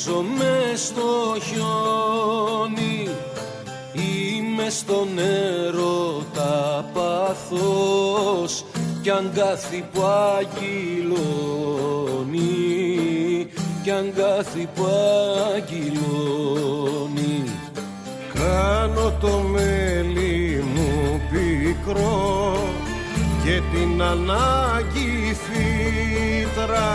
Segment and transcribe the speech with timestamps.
[0.00, 3.08] Ανθίζομαι στο χιόνι
[3.92, 8.64] Είμαι στο νερό τα πάθος
[9.02, 11.18] κι αγκάθι που αγγυλώνει
[13.82, 14.86] κι αγκάθι που
[15.54, 17.44] αγγυλώνει.
[18.34, 22.58] Κάνω το μέλι μου πικρό
[23.44, 26.92] και την ανάγκη φύτρα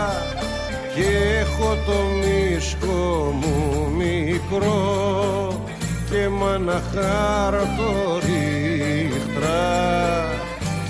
[0.96, 2.05] και έχω το μίσκο μου
[4.58, 5.64] μικρό
[6.10, 7.90] και μ' χάρτο
[8.24, 9.64] ρίχτρα.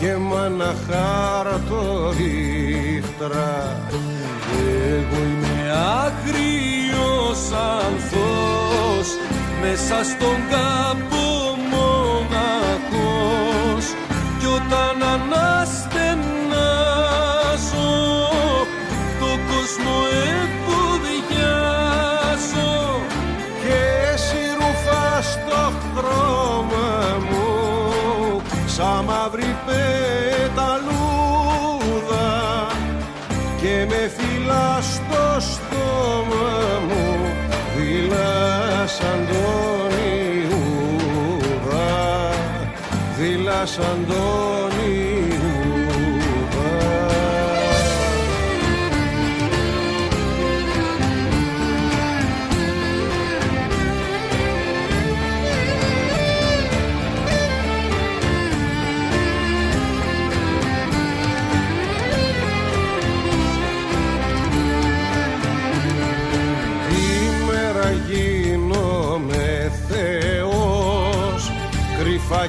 [0.01, 3.53] Και μ' χάρτο ρίχτρα.
[4.89, 5.59] Εγώ είμαι
[6.03, 7.43] άγριος
[7.79, 9.09] ανθός
[9.61, 11.13] μέσα στον κάπο
[11.71, 12.75] μοναχός.
[14.39, 15.86] Κι όταν αναστενάζω
[43.57, 44.57] δειλά σαν τον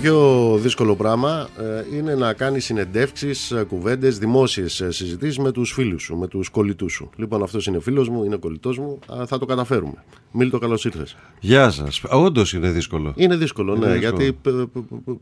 [0.00, 1.48] πιο δύσκολο πράγμα
[1.90, 6.48] ε, είναι να κάνεις συνεντεύξεις, ε, κουβέντες, δημόσιες συζητήσεις με τους φίλους σου, με τους
[6.48, 7.10] κολλητούς σου.
[7.16, 10.04] Λοιπόν, αυτός είναι φίλος μου, είναι κολλητός μου, θα το καταφέρουμε.
[10.32, 11.16] Μίλτο, καλώς ήρθες.
[11.40, 12.02] Γεια σας.
[12.10, 13.12] Όντως είναι δύσκολο.
[13.16, 14.38] Είναι δύσκολο, ναι, γιατί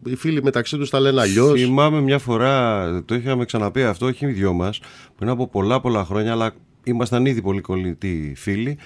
[0.04, 1.60] οι φίλοι μεταξύ τους τα λένε αλλιώς.
[1.60, 4.80] Θυμάμαι μια φορά, το είχαμε ξαναπεί αυτό, όχι οι δυο μας,
[5.16, 6.54] πριν από πολλά πολλά χρόνια, αλλά
[6.84, 8.78] ήμασταν ήδη πολύ κολλητοί φίλοι.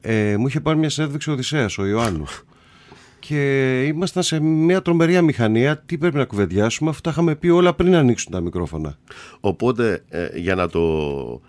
[0.00, 2.24] Ε, μου είχε πάρει μια συνέντευξη Οδυσσέας, ο Ιωάννου.
[3.28, 5.82] Και ήμασταν σε μια τρομερή μηχανία.
[5.86, 8.96] Τι πρέπει να κουβεντιάσουμε, αφού τα είχαμε πει όλα πριν ανοίξουν τα μικρόφωνα.
[9.40, 10.80] Οπότε, ε, για να το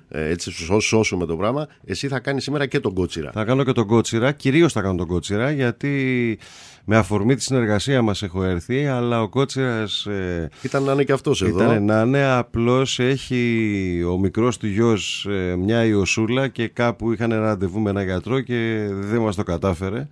[0.10, 3.32] ε, έτσι σώσουμε το πράγμα, εσύ θα κάνεις σήμερα και τον κότσιρα.
[3.34, 6.38] Θα κάνω και τον κότσιρα, κυρίως θα κάνω τον κότσιρα, γιατί
[6.86, 10.06] με αφορμή τη συνεργασία μας έχω έρθει, αλλά ο κότσιρας.
[10.06, 11.64] Ε, ήταν να είναι και αυτός εδώ.
[11.64, 17.30] Ήταν να είναι, απλώς έχει ο μικρός του γιος ε, μια ιωσούλα και κάπου είχαν
[17.34, 20.08] ραντεβού με ένα γιατρό και δεν μας το κατάφερε.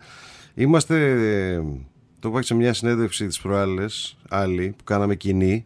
[0.56, 1.64] Είμαστε,
[2.20, 5.66] το είπα σε μια συνέντευξη της προάλλες, άλλη, που κάναμε κοινή.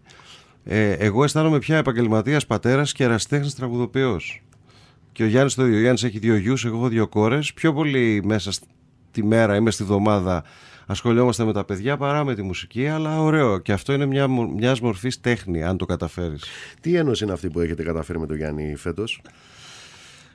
[0.64, 4.44] Ε, εγώ αισθάνομαι πια επαγγελματίας πατέρας και εραστέχνης τραγουδοποιός.
[5.12, 5.78] Και ο Γιάννης το ίδιο.
[5.78, 7.54] Ο Γιάννης έχει δύο γιους, εγώ έχω δύο κόρες.
[7.54, 10.44] Πιο πολύ μέσα στη μέρα ή στη βδομάδα
[10.86, 13.58] ασχολιόμαστε με τα παιδιά παρά με τη μουσική, αλλά ωραίο.
[13.58, 16.44] Και αυτό είναι μια μιας μορφής τέχνη, αν το καταφέρεις.
[16.82, 19.22] Τι ένωση είναι αυτή που έχετε καταφέρει με τον Γιάννη φέτος;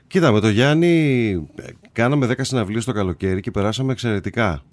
[0.07, 1.47] Κοίτα, με τον Γιάννη
[1.91, 4.63] κάναμε 10 συναυλίες το καλοκαίρι και περάσαμε εξαιρετικά.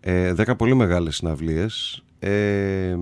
[0.00, 2.02] Ε, 10 πολύ μεγάλες συναυλίες.
[2.18, 2.96] Ε,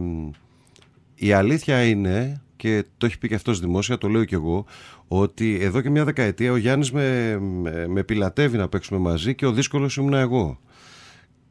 [1.14, 4.64] η αλήθεια είναι, και το έχει πει και αυτός δημόσια, το λέω και εγώ,
[5.08, 9.46] ότι εδώ και μια δεκαετία ο Γιάννης με, με, με πιλατεύει να παίξουμε μαζί και
[9.46, 10.60] ο δύσκολος ήμουν εγώ.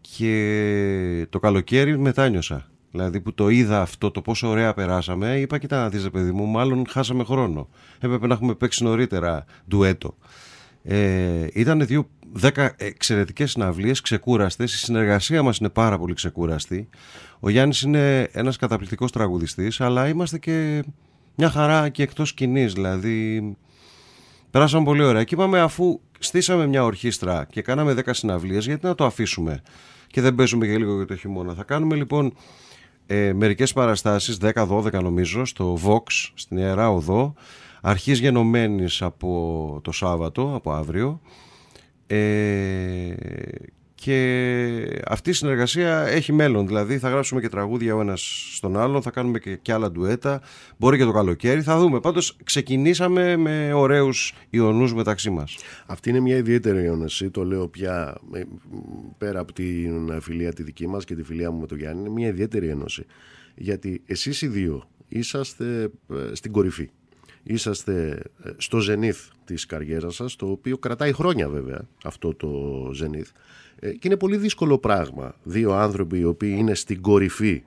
[0.02, 2.70] Και το καλοκαίρι μετάνιωσα.
[2.98, 6.46] Δηλαδή που το είδα αυτό, το πόσο ωραία περάσαμε, είπα: Κοιτά να δεις, παιδί μου,
[6.46, 7.70] μάλλον χάσαμε χρόνο.
[8.00, 10.18] Έπρεπε να έχουμε παίξει νωρίτερα ντουέτο.
[10.84, 14.74] Ε, ήταν δύο, δέκα εξαιρετικές συναυλίες, ξεκούραστες.
[14.74, 16.90] Η συνεργασία μας είναι πάρα πολύ ξεκούραστη.
[17.40, 20.84] Ο Γιάννης είναι ένας καταπληκτικός τραγουδιστής, αλλά είμαστε και
[21.36, 22.74] μια χαρά και εκτός σκηνής.
[22.74, 23.56] Δηλαδή,
[24.52, 25.24] περάσαμε πολύ ωραία.
[25.24, 29.62] Και είπαμε, αφού στήσαμε μια ορχήστρα και κάναμε δέκα συναυλίες, γιατί να το αφήσουμε
[30.08, 31.54] και δεν παίζουμε και λίγο για το χειμώνα.
[31.54, 32.34] Θα κάνουμε λοιπόν
[33.08, 37.34] ε, μερικές παραστάσεις, 10-12 νομίζω, στο Vox, στην Ιερά Οδό,
[37.82, 41.22] αρχής γενομένης από το Σάββατο, από αύριο.
[42.08, 43.14] Ε,
[44.00, 46.68] και αυτή η συνεργασία έχει μέλλον.
[46.68, 50.42] Δηλαδή θα γράψουμε και τραγούδια ο ένας στον άλλον, θα κάνουμε και, και άλλα ντουέτα.
[50.78, 51.62] Μπορεί και το καλοκαίρι.
[51.62, 52.00] Θα δούμε.
[52.00, 55.56] Πάντως ξεκινήσαμε με ωραίους ιονούς μεταξύ μας.
[55.86, 57.30] Αυτή είναι μια ιδιαίτερη ιονεσή.
[57.30, 58.18] Το λέω πια
[59.18, 62.00] πέρα από την φιλία τη δική μας και τη φιλία μου με τον Γιάννη.
[62.00, 63.06] Είναι μια ιδιαίτερη ένωση.
[63.56, 66.90] Γιατί εσείς οι δύο είσαστε ε, στην κορυφή.
[67.44, 72.50] Είσαστε ε, στο ζενήθ της καριέρας σας, το οποίο κρατάει χρόνια βέβαια αυτό το
[72.94, 73.30] ζενήθ.
[73.80, 75.36] Ε, και είναι πολύ δύσκολο πράγμα.
[75.44, 77.64] Δύο άνθρωποι οι οποίοι είναι στην κορυφή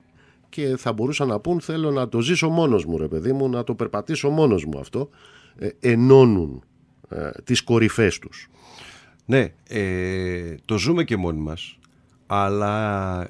[0.51, 3.63] και θα μπορούσαν να πούν θέλω να το ζήσω μόνος μου ρε παιδί μου, να
[3.63, 5.09] το περπατήσω μόνος μου αυτό,
[5.55, 6.63] ε, ενώνουν
[7.09, 8.49] ε, τις κορυφές τους.
[9.25, 11.77] Ναι, ε, το ζούμε και μόνοι μας,
[12.27, 13.29] αλλά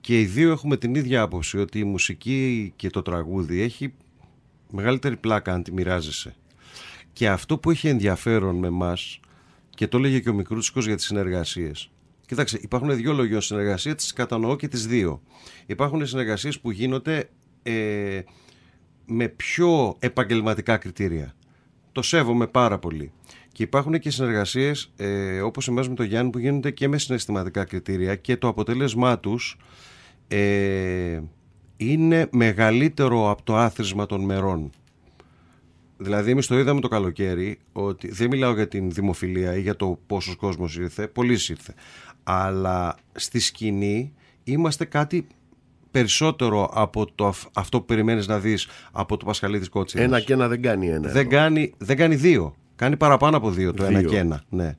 [0.00, 3.94] και οι δύο έχουμε την ίδια άποψη ότι η μουσική και το τραγούδι έχει
[4.70, 6.34] μεγαλύτερη πλάκα αν τη μοιράζεσαι.
[7.12, 9.20] Και αυτό που έχει ενδιαφέρον με μας
[9.70, 11.90] και το έλεγε και ο Μικρούτσικος για τις συνεργασίες
[12.26, 15.22] Κοιτάξτε, υπάρχουν δύο λόγια συνεργασία, τις κατανοώ και τις δύο.
[15.66, 17.30] Υπάρχουν συνεργασίες που γίνονται
[17.62, 18.20] ε,
[19.06, 21.34] με πιο επαγγελματικά κριτήρια.
[21.92, 23.12] Το σέβομαι πάρα πολύ.
[23.52, 27.64] Και υπάρχουν και συνεργασίες ε, όπως εμάς με τον Γιάννη που γίνονται και με συναισθηματικά
[27.64, 29.56] κριτήρια και το αποτέλεσμά τους
[30.28, 31.20] ε,
[31.76, 34.70] είναι μεγαλύτερο από το άθροισμα των μερών.
[35.96, 39.98] Δηλαδή, εμείς το είδαμε το καλοκαίρι ότι δεν μιλάω για την δημοφιλία ή για το
[40.06, 41.08] πόσος κόσμος ήρθε.
[41.08, 41.74] Πολλοί ήρθε
[42.24, 44.12] αλλά στη σκηνή
[44.44, 45.26] είμαστε κάτι
[45.90, 50.06] περισσότερο από το, αυτό που περιμένεις να δεις από το Πασχαλίδης Κότσιρας.
[50.06, 51.10] Ένα και ένα δεν κάνει ένα.
[51.10, 52.54] Δεν κάνει, δεν κάνει δύο.
[52.76, 54.42] Κάνει παραπάνω από δύο το ένα και ένα.
[54.48, 54.76] Ναι.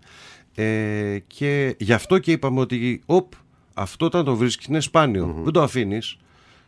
[0.55, 3.34] Ε, και γι' αυτό και είπαμε ότι οπ,
[3.74, 4.79] αυτό όταν το βρίσκεις είναι
[5.43, 6.17] Δεν το αφήνεις.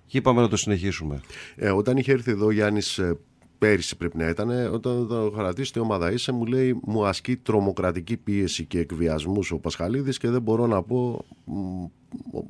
[0.06, 1.22] Και είπαμε να το συνεχίσουμε.
[1.56, 3.18] Ε, όταν είχε έρθει εδώ ο Γιάννης ε,
[3.58, 8.18] πέρυσι πρέπει να ήταν, όταν το χαρακτήρισε τι ομάδα είσαι, μου λέει μου ασκεί τρομοκρατική
[8.18, 11.26] πίεση και εκβιασμούς ο Πασχαλίδης και δεν μπορώ να πω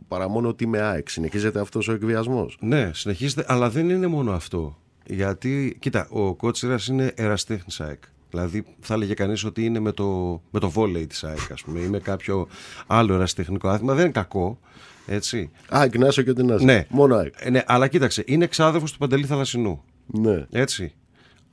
[0.08, 1.10] παρά μόνο ότι είμαι ΑΕΚ.
[1.10, 2.58] Συνεχίζεται αυτός ο εκβιασμός.
[2.62, 4.78] Ναι, συνεχίζεται, αλλά δεν είναι μόνο αυτό.
[5.06, 8.02] Γιατί, κοίτα, ο Κότσιρας είναι εραστέχνης ΑΕΚ.
[8.30, 11.80] Δηλαδή, θα έλεγε κανείς ότι είναι με το, με το βόλεϊ της ΑΕΚ, ας πούμε,
[11.80, 12.48] ή με κάποιο
[12.88, 13.94] άλλο εραστεχνικό άθλημα.
[13.94, 14.60] Δεν είναι κακό.
[15.06, 15.52] Έτσι.
[15.70, 16.86] Α, Γνάσιο και την Ναι.
[16.90, 17.34] Μόνο ΑΕΚ.
[17.38, 19.84] Ε, ναι, αλλά κοίταξε, είναι εξάδελφος του Παντελή Θαλασσινού.
[20.08, 20.46] Ναι.
[20.50, 20.94] Έτσι.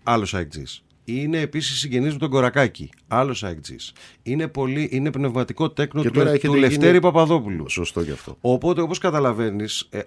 [0.02, 0.62] Άλλος αεκτζή.
[1.04, 2.90] Είναι επίσης συγγενής με τον Κορακάκη.
[3.08, 3.76] Άλλος αεκτζή.
[4.22, 7.68] Είναι, πολύ, είναι πνευματικό τέκνο του, του Λευτέρη Παπαδόπουλου.
[7.70, 8.36] Σωστό γι' αυτό.
[8.40, 10.00] Οπότε, όπως καταλαβαίνεις, ε,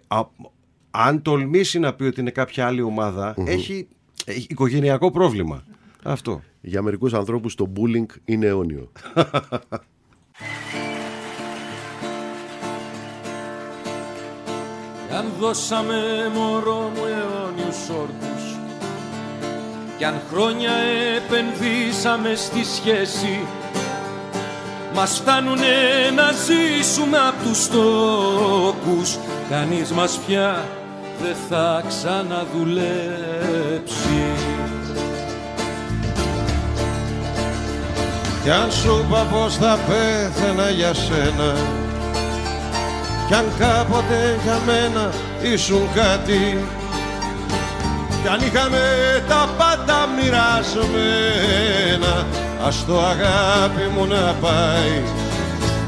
[0.92, 2.84] αν τολμήσει να πει ότι είναι κάποια άλλη
[3.46, 3.88] έχει,
[4.25, 5.63] έχει οικογενειακό πρόβλημα.
[6.04, 6.42] Αυτό.
[6.62, 8.92] Για μερικούς ανθρώπους το bullying είναι αιώνιο.
[15.18, 18.56] αν δώσαμε μωρό μου αιώνιους όρκους
[19.98, 20.72] κι αν χρόνια
[21.16, 23.40] επενδύσαμε στη σχέση
[24.94, 25.76] Μας φτάνουνε
[26.16, 29.18] να ζήσουμε απ' τους τόπους
[29.50, 30.66] Κανείς μας πια
[31.22, 32.78] δεν θα ξαναδουλέψει.
[38.44, 41.56] Κι αν σου είπα πως θα πέθαινα για σένα
[43.27, 45.10] Κι αν κάποτε για μένα
[45.53, 46.57] ήσουν κάτι
[48.22, 48.81] Κι αν είχαμε
[49.27, 52.25] τα πάντα μοιρασμένα
[52.65, 55.01] Ας το αγάπη μου να πάει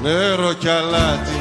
[0.02, 1.40] νερό κι αλάτι.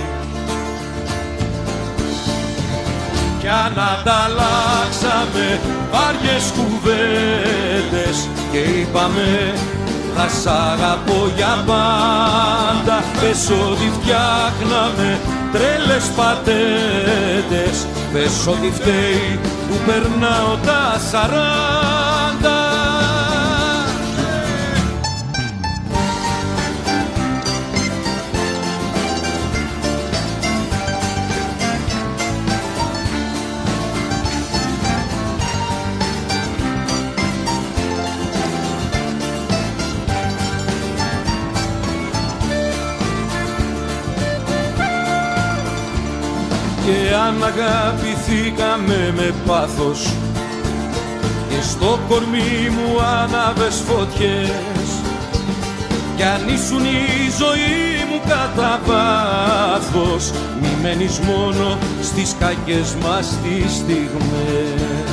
[3.41, 9.53] Κι αν ανταλλάξαμε βάριες κουβέντες Και είπαμε
[10.19, 12.97] θα σ' αγαπώ για πάντα.
[13.21, 15.21] Πες ότι φτιάχναμε
[15.53, 17.87] τρέλες πατέντες.
[18.13, 21.98] Πες ότι φταίει που περνάω τα σαράντα
[46.89, 50.13] και αν αγαπηθήκαμε με πάθος
[51.49, 54.89] και στο κορμί μου άναβες φωτιές
[56.17, 60.31] κι αν ήσουν η ζωή μου κατά βάθος
[60.61, 65.11] μη μένεις μόνο στις κακές μας τις στιγμές.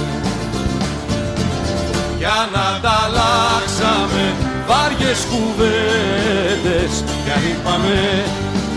[2.18, 4.34] Κι αν ανταλλάξαμε
[4.68, 8.24] βάριες κουβέντες κι αν είπαμε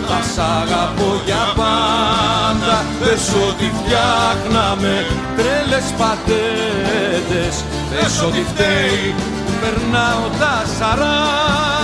[0.08, 7.64] θα σ' αγαπώ για πάντα Πες ότι φτιάχναμε τρέλες πατέντες.
[7.90, 9.14] Πες ότι φταίει
[9.46, 11.77] που περνάω τα σαράντα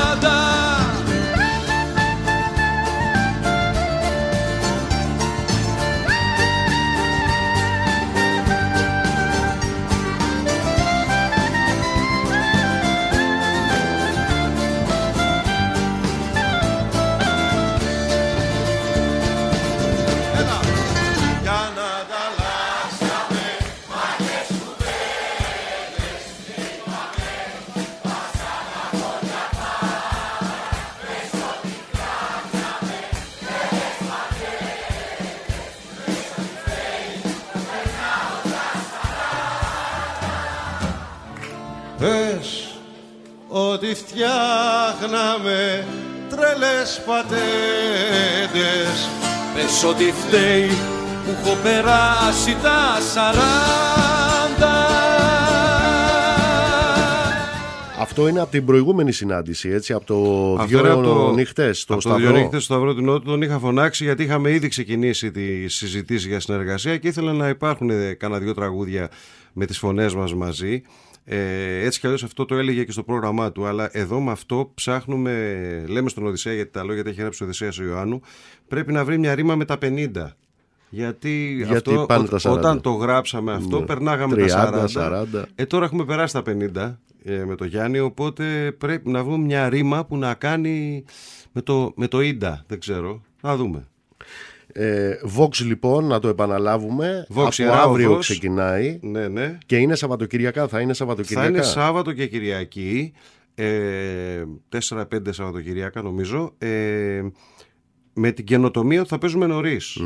[47.07, 48.99] πατέντες
[49.55, 50.69] Πες ότι φταίει
[51.25, 54.83] που έχω περάσει τα σαράντα
[58.01, 60.15] Αυτό είναι από την προηγούμενη συνάντηση, έτσι, από το
[60.55, 62.39] Αυτό δύο είναι από το- νύχτες στο από το δύο Σταυρό.
[62.41, 66.41] νύχτες στο Σταυρό του Νότου τον είχα φωνάξει γιατί είχαμε ήδη ξεκινήσει τη συζητήση για
[66.41, 69.11] συνεργασία και ήθελα να υπάρχουν ε, κάνα δύο τραγούδια
[69.53, 70.83] με τις φωνές μας μαζί.
[71.27, 74.71] Ε, έτσι κι αλλιώς αυτό το έλεγε και στο πρόγραμμά του αλλά εδώ με αυτό
[74.75, 78.21] ψάχνουμε λέμε στον Οδυσσέα γιατί τα λόγια τα έχει γράψει ο Οδυσσέας ο Ιωάννου
[78.69, 80.09] πρέπει να βρει μια ρήμα με τα 50
[80.91, 82.53] γιατί, Γιατί αυτό, πάνε ό- τα 40.
[82.59, 83.85] όταν το γράψαμε αυτό Ναι.
[83.87, 85.45] περνάγαμε 30, τα 40, 40.
[85.55, 89.69] ε, τώρα έχουμε περάσει τα 50 ε, με το Γιάννη, οπότε πρέπει να βρούμε μια
[89.69, 91.05] ρήμα που να κάνει
[91.53, 92.65] με το, με το ίντα.
[92.67, 93.23] Δεν ξέρω.
[93.41, 93.87] Να δούμε.
[94.77, 97.27] Ε, Vox λοιπόν, να το επαναλάβουμε.
[97.35, 98.29] Vox, από Ιερά αύριο Οδός.
[98.29, 98.99] ξεκινάει.
[99.03, 99.59] Ναι, ναι.
[99.67, 101.47] Και είναι Σαββατοκυριακά, θα είναι Σαββατοκυριακά.
[101.47, 103.13] Θα είναι Σάββατο και Κυριακή.
[103.55, 106.55] Ε, 4-5 Σαββατοκυριακά νομίζω.
[106.59, 107.23] Ε,
[108.13, 109.99] με την καινοτομία ότι θα παίζουμε νωρίς.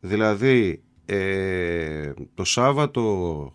[0.00, 3.54] Δηλαδή ε, το Σάββατο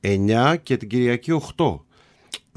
[0.00, 1.78] 9 και την Κυριακή 8.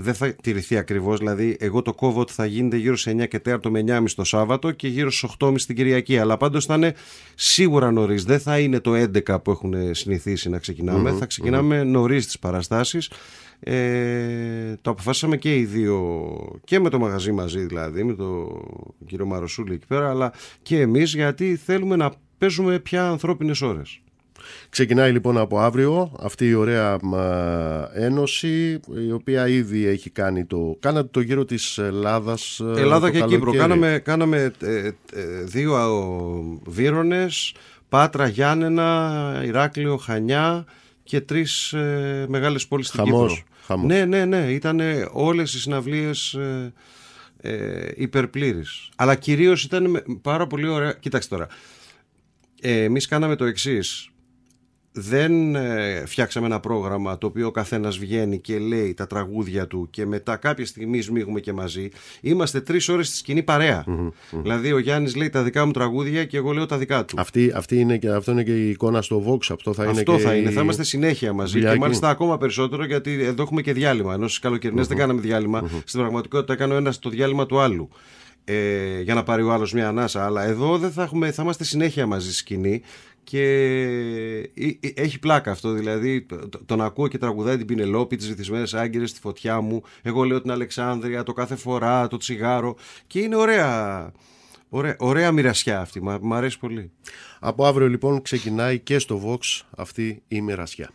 [0.01, 3.41] Δεν θα τηρηθεί ακριβώς, δηλαδή εγώ το κόβω ότι θα γίνεται γύρω σε 9 και
[3.45, 6.17] 4 με 9.30 το Σάββατο και γύρω στις 8.30 την Κυριακή.
[6.17, 6.93] Αλλά πάντως θα είναι
[7.35, 8.23] σίγουρα νωρίς.
[8.23, 11.11] Δεν θα είναι το 11 που έχουν συνηθίσει να ξεκινάμε.
[11.11, 13.09] θα ξεκινάμε νωρίς τις παραστάσεις.
[13.63, 16.27] Ε, το αποφάσισαμε και οι δύο
[16.63, 18.47] και με το μαγαζί μαζί δηλαδή με τον
[19.05, 24.01] κύριο Μαροσούλη εκεί πέρα αλλά και εμείς γιατί θέλουμε να παίζουμε πια ανθρώπινες ώρες
[24.69, 30.77] Ξεκινάει λοιπόν από αύριο αυτή η ωραία μα, ένωση η οποία ήδη έχει κάνει το...
[30.79, 33.29] Κάνατε το γύρο της Ελλάδας ε, Ελλάδα το και Κύπρο.
[33.37, 33.57] καλοκαίρι.
[33.57, 34.91] κάναμε, κάναμε ε, ε,
[35.43, 35.87] δύο α,
[36.65, 37.53] Βύρονες
[37.89, 40.65] Πάτρα, Γιάννενα, Ηράκλειο, Χανιά
[41.03, 43.45] και τρεις ε, μεγάλες πόλεις στην Χαμός, Κύπρο.
[43.65, 43.85] χαμός.
[43.87, 44.79] Ναι, ναι, ναι, ήταν
[45.11, 46.73] όλες οι συναυλίες ε,
[47.41, 50.93] ε, υπερπλήρης αλλά κυρίως ήταν με- πάρα πολύ ωραία.
[50.93, 51.47] Κοίταξε τώρα.
[52.61, 54.09] Ε, εμείς κάναμε το εξής
[54.91, 59.87] δεν ε, φτιάξαμε ένα πρόγραμμα το οποίο ο καθένας βγαίνει και λέει τα τραγούδια του
[59.89, 61.89] και μετά κάποια στιγμή σμίγουμε και μαζί.
[62.21, 63.43] Είμαστε τρεις ώρες στη σκηνή
[64.29, 67.15] Δηλαδή ο Γιάννης λέει τα δικά μου τραγούδια και εγώ λέω τα δικά του.
[67.19, 69.47] Αυτή, αυτή είναι και, αυτό είναι και η εικόνα στο Vox.
[69.51, 69.91] Αυτό θα είναι.
[69.91, 70.39] Αυτό και θα η...
[70.41, 70.49] είναι.
[70.51, 71.81] Θα είμαστε συνέχεια μαζί δουλειά και εκεί.
[71.81, 74.13] μάλιστα ακόμα περισσότερο γιατί εδώ έχουμε και διάλειμμα.
[74.13, 75.69] Ενώ στις καλοκαιρινές δεν κάναμε διάλειμμα.
[75.85, 77.89] Στην πραγματικότητα έκανε ο ένα το διάλειμμα του άλλου.
[78.43, 80.25] Ε, για να πάρει ο άλλος μια ανάσα.
[80.25, 82.81] Αλλά εδώ δεν θα, έχουμε, θα είμαστε συνέχεια μαζί στη σκηνή
[83.23, 83.41] και
[84.53, 85.71] ε, ε, έχει πλάκα αυτό.
[85.71, 89.81] Δηλαδή το- τον ακούω και τραγουδάει την Πινελόπη, τις βυθισμένε άγκυρες στη φωτιά μου.
[90.01, 92.75] Εγώ λέω την Αλεξάνδρεια, το κάθε φορά, το τσιγάρο.
[93.07, 94.11] Και είναι ωραία.
[94.69, 96.01] Ωραία, ωραία μοιρασιά αυτή.
[96.03, 96.91] Μ' μ' αρέσει πολύ.
[97.39, 100.89] Από αύριο λοιπόν ξεκινάει και στο Vox αυτή η μοιρασιά.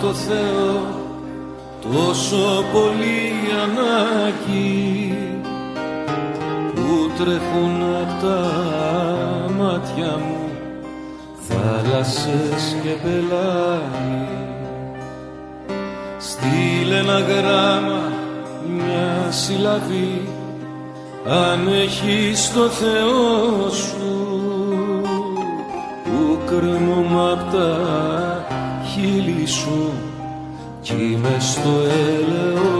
[0.00, 0.98] Το Θεό
[1.82, 5.14] τόσο πολύ ανάγκη
[6.74, 8.50] που τρέχουν απ' τα
[9.58, 10.48] μάτια μου
[11.48, 14.28] θάλασσες και πελάγι
[16.18, 18.12] Στείλε ένα γράμμα,
[18.76, 20.28] μια συλλαβή
[21.26, 24.28] αν έχεις το Θεό σου
[26.04, 28.39] που κρέμω απ' τα
[28.92, 29.92] χείλη σου
[30.80, 32.79] κι είμαι στο έλεος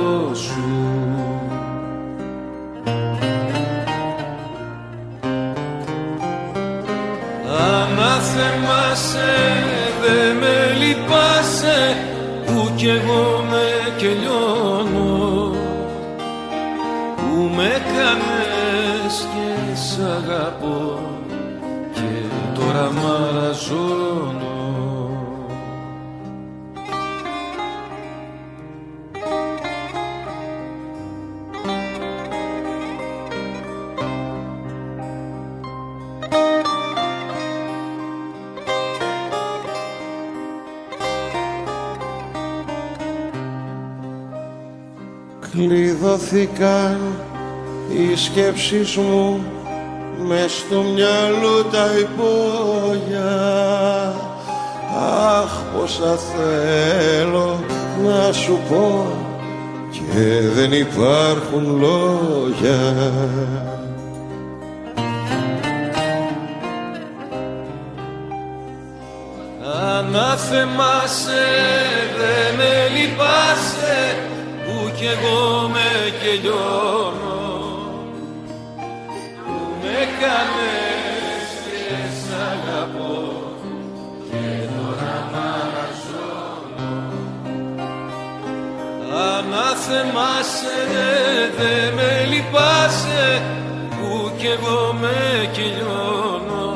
[46.30, 46.99] Κλειδωθήκαν
[47.88, 49.45] οι σκέψεις μου
[50.19, 53.34] μες στο μυαλό τα υπόγεια.
[55.40, 57.64] Αχ πόσα θέλω
[58.04, 59.06] να σου πω
[59.90, 63.12] και δεν υπάρχουν λόγια.
[69.97, 71.47] Ανάθεμάσαι,
[72.19, 74.16] δε με λυπάσαι
[74.64, 77.41] που κι εγώ με κελιώνω
[79.45, 83.19] που με κάνες και σ' αγαπώ.
[84.30, 86.93] Και τώρα μαραζώνω
[89.35, 90.78] Ανάθεμάσαι,
[91.56, 93.43] δε με λυπάσαι
[93.91, 96.69] που κι εγώ με κελιώνω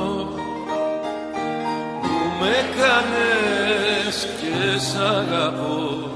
[2.03, 6.11] που με κάνες και σ' αγαπώ.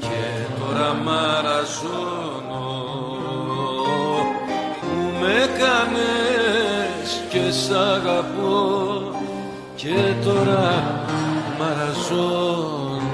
[0.00, 0.22] Και
[0.58, 2.15] τώρα μαραζώνω
[9.86, 11.04] και τώρα
[11.58, 13.04] μαραζώνω.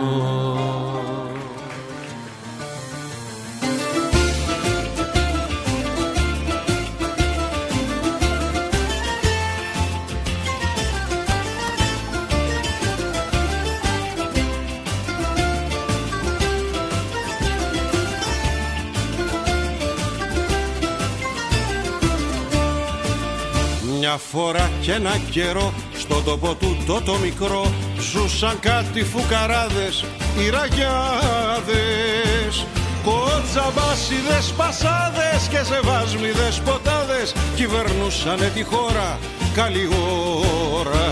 [23.99, 25.73] Μια φορά και ένα καιρό
[26.13, 30.05] στον τόπο του το το μικρό ζούσαν κάτι φουκαράδες
[30.39, 32.67] οι ραγιάδες
[33.05, 39.19] Κοτσαμπάσιδες πασάδες και σεβάσμιδες ποτάδες κυβερνούσανε τη χώρα
[39.55, 39.89] καλή
[40.79, 41.09] ώρα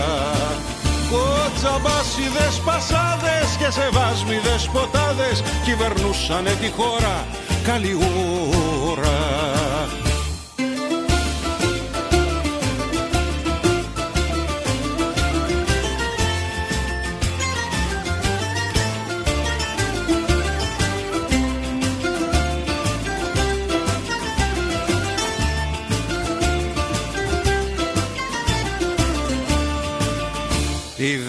[1.11, 7.25] Κοτσαμπάσιδες πασάδες και σεβάσμιδες ποτάδες κυβερνούσανε τη χώρα
[7.63, 7.97] καλή
[8.91, 9.30] ώρα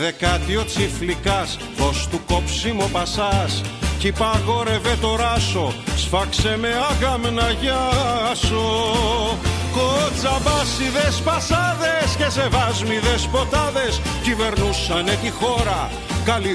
[0.03, 3.62] δεκάτιο τσιφλικάς Πως του κόψιμο πασάς.
[3.99, 8.67] Κι παγόρευε το ράσο Σφάξε με άγαμνα γιάσο
[9.77, 15.91] Κοτσαμπάσιδες πασάδες Και σεβάσμιδες ποτάδες Κυβερνούσανε τη χώρα
[16.25, 16.55] Καλή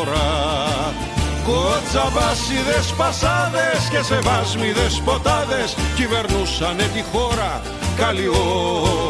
[0.00, 0.28] ώρα.
[1.46, 7.62] Κοτσαμπάσιδες πασάδες Και σεβάσμιδες ποτάδες Κυβερνούσανε τη χώρα
[7.96, 9.03] Καλή ώρα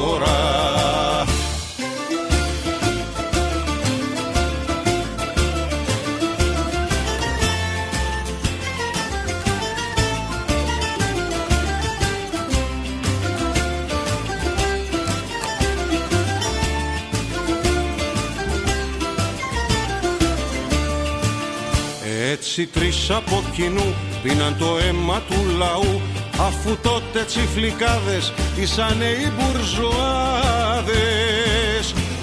[22.57, 26.01] Έτσι τρεις από κοινού πίναν το αίμα του λαού
[26.39, 29.85] Αφού τότε τσιφλικάδες ήσανε οι μπουρζουάδες.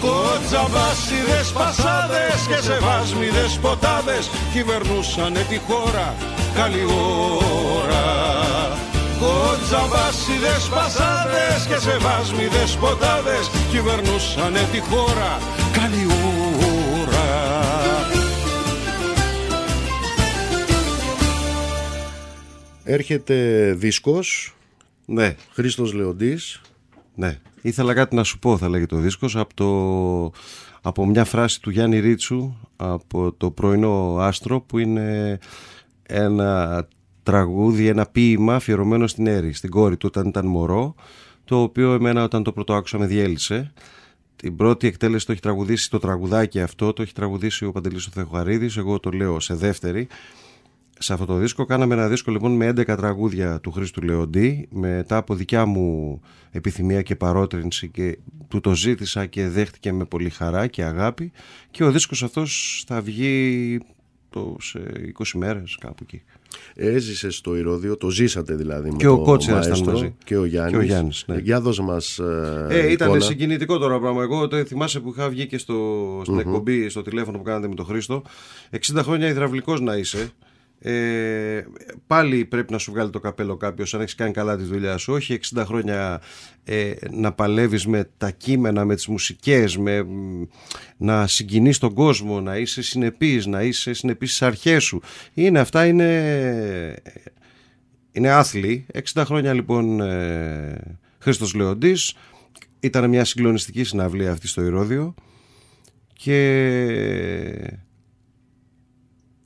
[0.02, 6.16] Κοτζαμπάσιδες πασάδες και σεβάσμιδες ποτάδες Κυβερνούσανε τη χώρα
[6.56, 6.86] καλή
[7.78, 8.06] ώρα.
[9.22, 15.32] Κοτζαμπάσιδες πασάδες και σεβάσμιδες ποτάδες Κυβερνούσανε τη χώρα
[22.94, 24.56] Έρχεται δίσκος,
[25.06, 26.62] Ναι, Χρήστος Λεοντής.
[27.16, 27.40] ναι.
[27.62, 30.40] Ήθελα κάτι να σου πω, θα λέγει το δίσκος, από, το,
[30.82, 35.38] από μια φράση του Γιάννη Ρίτσου, από το πρωινό άστρο, που είναι
[36.04, 36.88] ένα
[37.24, 40.96] τραγούδι, ένα ποίημα αφιερωμένο στην Έρη, στην κόρη του όταν ήταν μωρό,
[41.46, 43.74] το οποίο εμένα όταν το πρώτο άκουσα με διέλυσε.
[44.36, 48.10] Την πρώτη εκτέλεση το έχει τραγουδήσει το τραγουδάκι αυτό, το έχει τραγουδήσει ο Παντελής ο
[48.14, 50.08] Θεοχαρίδης, εγώ το λέω σε δεύτερη.
[51.04, 55.18] Σε αυτό το δίσκο κάναμε ένα δίσκο λοιπόν με 11 τραγούδια του Χρήστου Λεοντή μετά
[55.18, 60.68] από δικιά μου επιθυμία και παρότρινση και του το ζήτησα και δέχτηκε με πολύ χαρά
[60.68, 61.32] και αγάπη
[61.72, 63.80] και ο δίσκος αυτός θα βγει
[64.30, 64.80] το, σε
[65.20, 66.22] 20 μέρες κάπου εκεί.
[66.76, 70.16] Έζησε στο Ηρώδιο, το ζήσατε δηλαδή με Και ο το Κότσιρας ήταν μαέστρο μαζί.
[70.24, 70.72] Και ο Γιάννης.
[70.72, 71.38] Και ο Γιάννης, ναι.
[71.38, 73.24] Για δώσε μας ε, Ε, ήταν εικόνα.
[73.24, 74.24] συγκινητικό τώρα πράγμα.
[74.24, 75.76] Εγώ το θυμάσαι που είχα βγει και στο,
[76.24, 78.22] στην εκπομπή, στο τηλέφωνο που κάνατε με τον Χρήστο.
[78.72, 80.32] 60 χρόνια υδραυλικός να είσαι.
[80.84, 81.64] Ε,
[82.08, 85.14] πάλι πρέπει να σου βγάλει το καπέλο κάποιος αν έχεις κάνει καλά τη δουλειά σου.
[85.14, 86.22] Όχι 60 χρόνια
[86.64, 90.44] ε, να παλεύεις με τα κείμενα, με τις μουσικές, με, μ,
[90.98, 95.02] να συγκινείς τον κόσμο, να είσαι συνεπής, να είσαι συνεπής στις αρχές σου.
[95.34, 97.02] Είναι αυτά, είναι,
[98.12, 98.86] είναι άθλοι.
[99.14, 102.16] 60 χρόνια λοιπόν ε, Χρήστος Λεοντής.
[102.80, 105.14] Ήταν μια συγκλονιστική συναυλία αυτή στο Ηρώδιο
[106.14, 107.80] και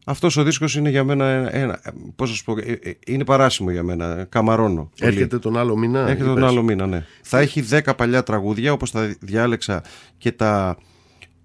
[0.07, 1.79] αυτός ο δίσκος είναι για μένα ένα, ένα-
[2.15, 4.89] πώς να σου πω, ε, ε, είναι παράσιμο για μένα, καμαρώνω.
[4.99, 5.11] πολύ.
[5.13, 5.99] Έρχεται τον άλλο μήνα.
[5.99, 6.49] Έρχεται τον είπες.
[6.49, 7.05] άλλο μήνα, ναι.
[7.21, 9.83] Θα έχει 10 παλιά τραγούδια όπως τα διάλεξα
[10.17, 10.77] και τα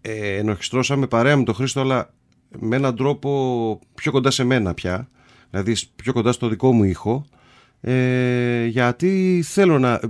[0.00, 2.12] ε, ενορχιστρώσαμε παρέα με τον Χρήστο αλλά
[2.58, 5.08] με έναν τρόπο πιο κοντά σε μένα πια
[5.50, 7.24] δηλαδή πιο κοντά στο δικό μου ήχο
[7.80, 10.00] ε, γιατί θέλω να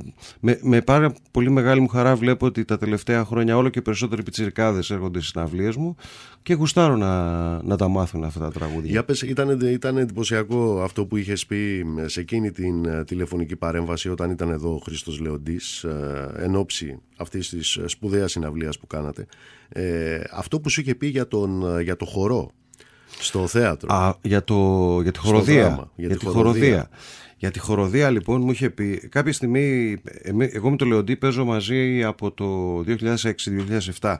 [0.41, 4.23] με, με πάρα πολύ μεγάλη μου χαρά βλέπω ότι τα τελευταία χρόνια όλο και περισσότεροι
[4.23, 5.97] πιτσιρικάδες έρχονται στις συναυλίες μου
[6.43, 11.07] και γουστάρω να, να τα μάθουν αυτά τα τραγούδια Για πες, ήταν, ήταν εντυπωσιακό αυτό
[11.07, 15.85] που είχες πει σε εκείνη την ε, τηλεφωνική παρέμβαση όταν ήταν εδώ ο Χρήστος Λεοντής
[15.85, 19.27] ε, εν ώψη αυτής της ε, σπουδαίας συναυλίας που κάνατε.
[19.69, 22.51] Ε, αυτό που σου είχε πει για, τον, ε, για το χορό
[23.21, 23.95] στο θέατρο.
[23.95, 25.63] Α, για, το, για τη χοροδία.
[25.63, 26.53] δράμα, για, για τη τη χοροδία.
[26.63, 26.89] χοροδία.
[27.37, 31.45] Για τη χοροδία λοιπόν μου είχε πει κάποια στιγμή, εμεί- εγώ με τον Λεοντή παίζω
[31.45, 32.79] μαζί από το
[34.01, 34.17] 2006-2007.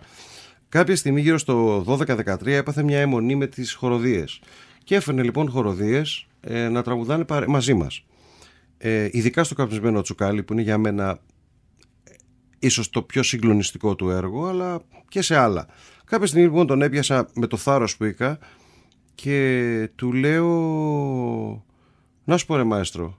[0.69, 4.41] Κάποια στιγμή γύρω στο 12-13 έπαθε μια αιμονή με τις χοροδίες.
[4.85, 8.05] Και έφερνε λοιπόν χοροδίες ε, να τραγουδάνε παρε- μαζί μας.
[8.79, 11.19] Ε, ειδικά στο καπνισμένο τσουκάλι που είναι για μένα
[12.05, 12.13] ε,
[12.59, 15.67] ίσως το πιο συγκλονιστικό του έργο αλλά και σε άλλα.
[16.05, 18.39] Κάποια στιγμή λοιπόν τον έπιασα με το θάρρος που είχα
[19.23, 20.49] και του λέω
[22.25, 23.19] να σου πω ρε μαέστρο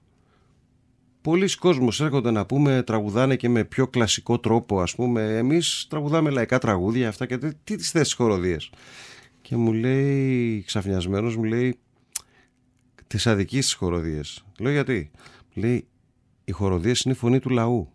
[1.22, 5.38] πολλοί κόσμος έρχονται να πούμε τραγουδάνε και με πιο κλασικό τρόπο ας πούμε.
[5.38, 8.70] Εμείς τραγουδάμε λαϊκά τραγούδια αυτά και τι, τις τις θέσεις χοροδίες;
[9.42, 11.80] Και μου λέει ξαφνιασμένος μου λέει
[13.08, 15.12] τις αδικείς τις χοροδίες λέω γιατί;
[15.54, 15.88] Λέει
[16.44, 17.92] οι χοροδίες είναι η φωνή του λαού.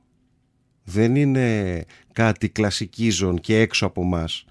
[0.85, 4.45] Δεν είναι κάτι κλασικίζον και έξω από μας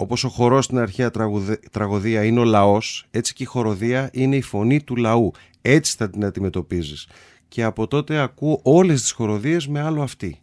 [0.00, 4.36] όπως ο χορός στην αρχαία τραγουδε- τραγωδία είναι ο λαός, έτσι και η χοροδία είναι
[4.36, 5.32] η φωνή του λαού.
[5.62, 7.08] Έτσι θα την αντιμετωπίζεις.
[7.48, 10.40] Και από τότε ακούω όλες τις χοροδίες με άλλο αυτή.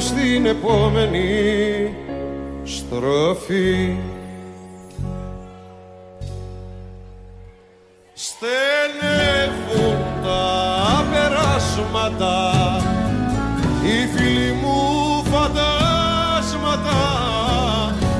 [0.00, 1.94] Στην επόμενη
[2.64, 3.96] στροφή.
[8.12, 12.36] Στενεύουν τα περάσματα
[13.84, 14.78] οι φίλοι μου
[15.30, 17.00] φαντάσματα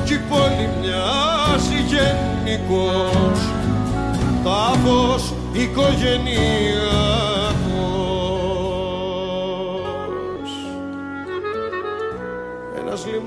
[0.04, 3.38] κι η πόλη μοιάζει γενικός
[4.44, 7.39] τάφος οικογενειακός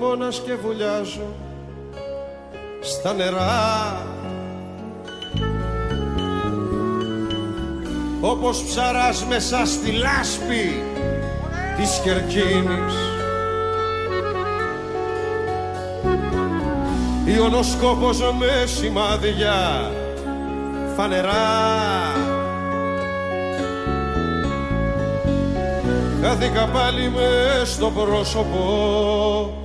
[0.04, 1.28] Ένας λιμώνας και βουλιάζω
[2.82, 4.08] στα νερά.
[8.22, 10.84] Όπως ψαράς μέσα στη λάσπη
[11.78, 12.96] της Κερκίνης
[17.26, 19.92] Ιωνοσκόπος με σημάδια
[20.96, 21.32] φανερά.
[26.22, 29.63] Χάθηκα πάλι μες στο πρόσωπο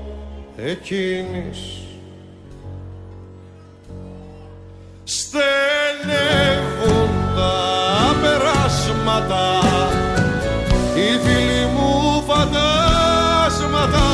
[0.65, 1.59] εκείνης.
[5.05, 5.51] Στενεύουν
[7.37, 7.55] τα
[8.23, 9.47] περάσματα
[10.95, 14.07] οι φίλοι μου φαντάσματα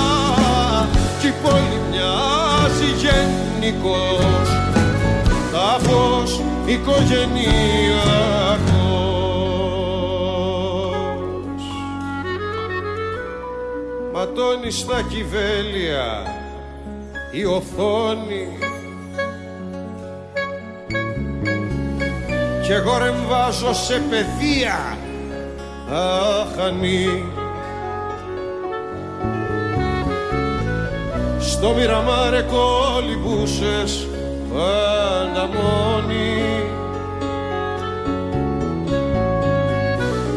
[1.21, 4.49] κι η πόλη μοιάζει γενικός
[5.53, 7.25] τάφος οικογενειακός.
[14.13, 16.34] Ματώνεις στα κυβέλια
[17.35, 18.49] η οθόνη.
[22.67, 24.99] Και εγώ ρεμβάζω σε παιδεία.
[25.91, 27.33] Αχανή
[31.41, 34.07] στο μοιραμάρε κολυμπούσες
[34.53, 36.43] πάντα μόνη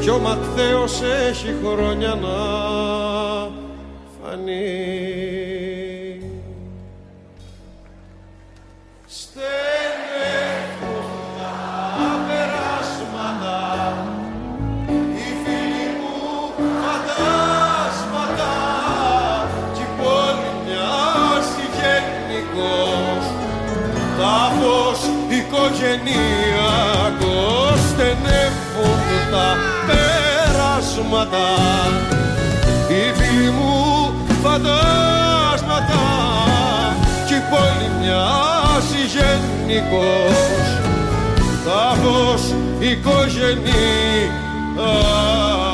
[0.01, 2.37] κι ο Ματθαίος έχει χρόνια να
[4.21, 5.06] φανεί
[25.67, 28.99] οικογενειακός στενεύουν
[29.31, 29.49] τα
[29.87, 31.47] περάσματα
[32.89, 33.75] οι φίλοι μου
[34.43, 36.03] φαντάσματα
[37.27, 40.39] κι η πόλη μοιάζει γενικός
[41.65, 42.43] τάφος
[42.79, 45.66] οικογενειακός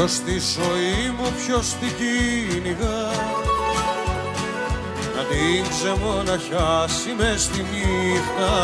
[0.00, 3.02] Ποιος στη ζωή μου, ποιος την κυνηγά.
[5.16, 8.54] Να την ξεμοναχιάσει μες στη νύχτα.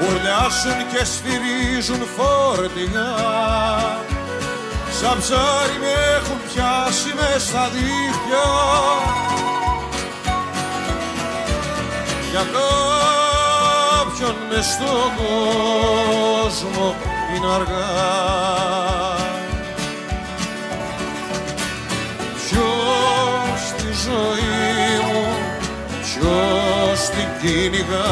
[0.00, 3.14] Ουρλιάσουν και σφυρίζουν φόρτιγα
[5.00, 8.48] Σαν ψάρι με έχουν πιάσει μες στα δίχτυα
[12.30, 12.44] Για
[14.00, 16.94] κάποιον μες στον κόσμο
[17.34, 18.97] είναι αργά
[27.40, 28.06] κυνηγά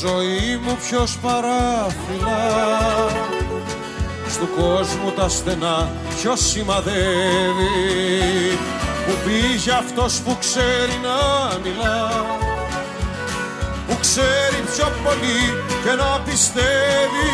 [0.00, 2.40] ζωή μου ποιος παράφυλα
[4.28, 6.98] Στου κόσμου τα στενά ποιος σημαδεύει.
[9.06, 11.18] Που πήγε αυτός που ξέρει να
[11.58, 12.26] μιλά.
[13.86, 15.40] Που ξέρει πιο πολύ
[15.84, 17.30] και να πιστεύει.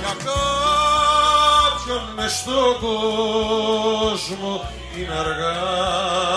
[0.00, 6.31] Για κάποιον μες στον κόσμο είναι αργά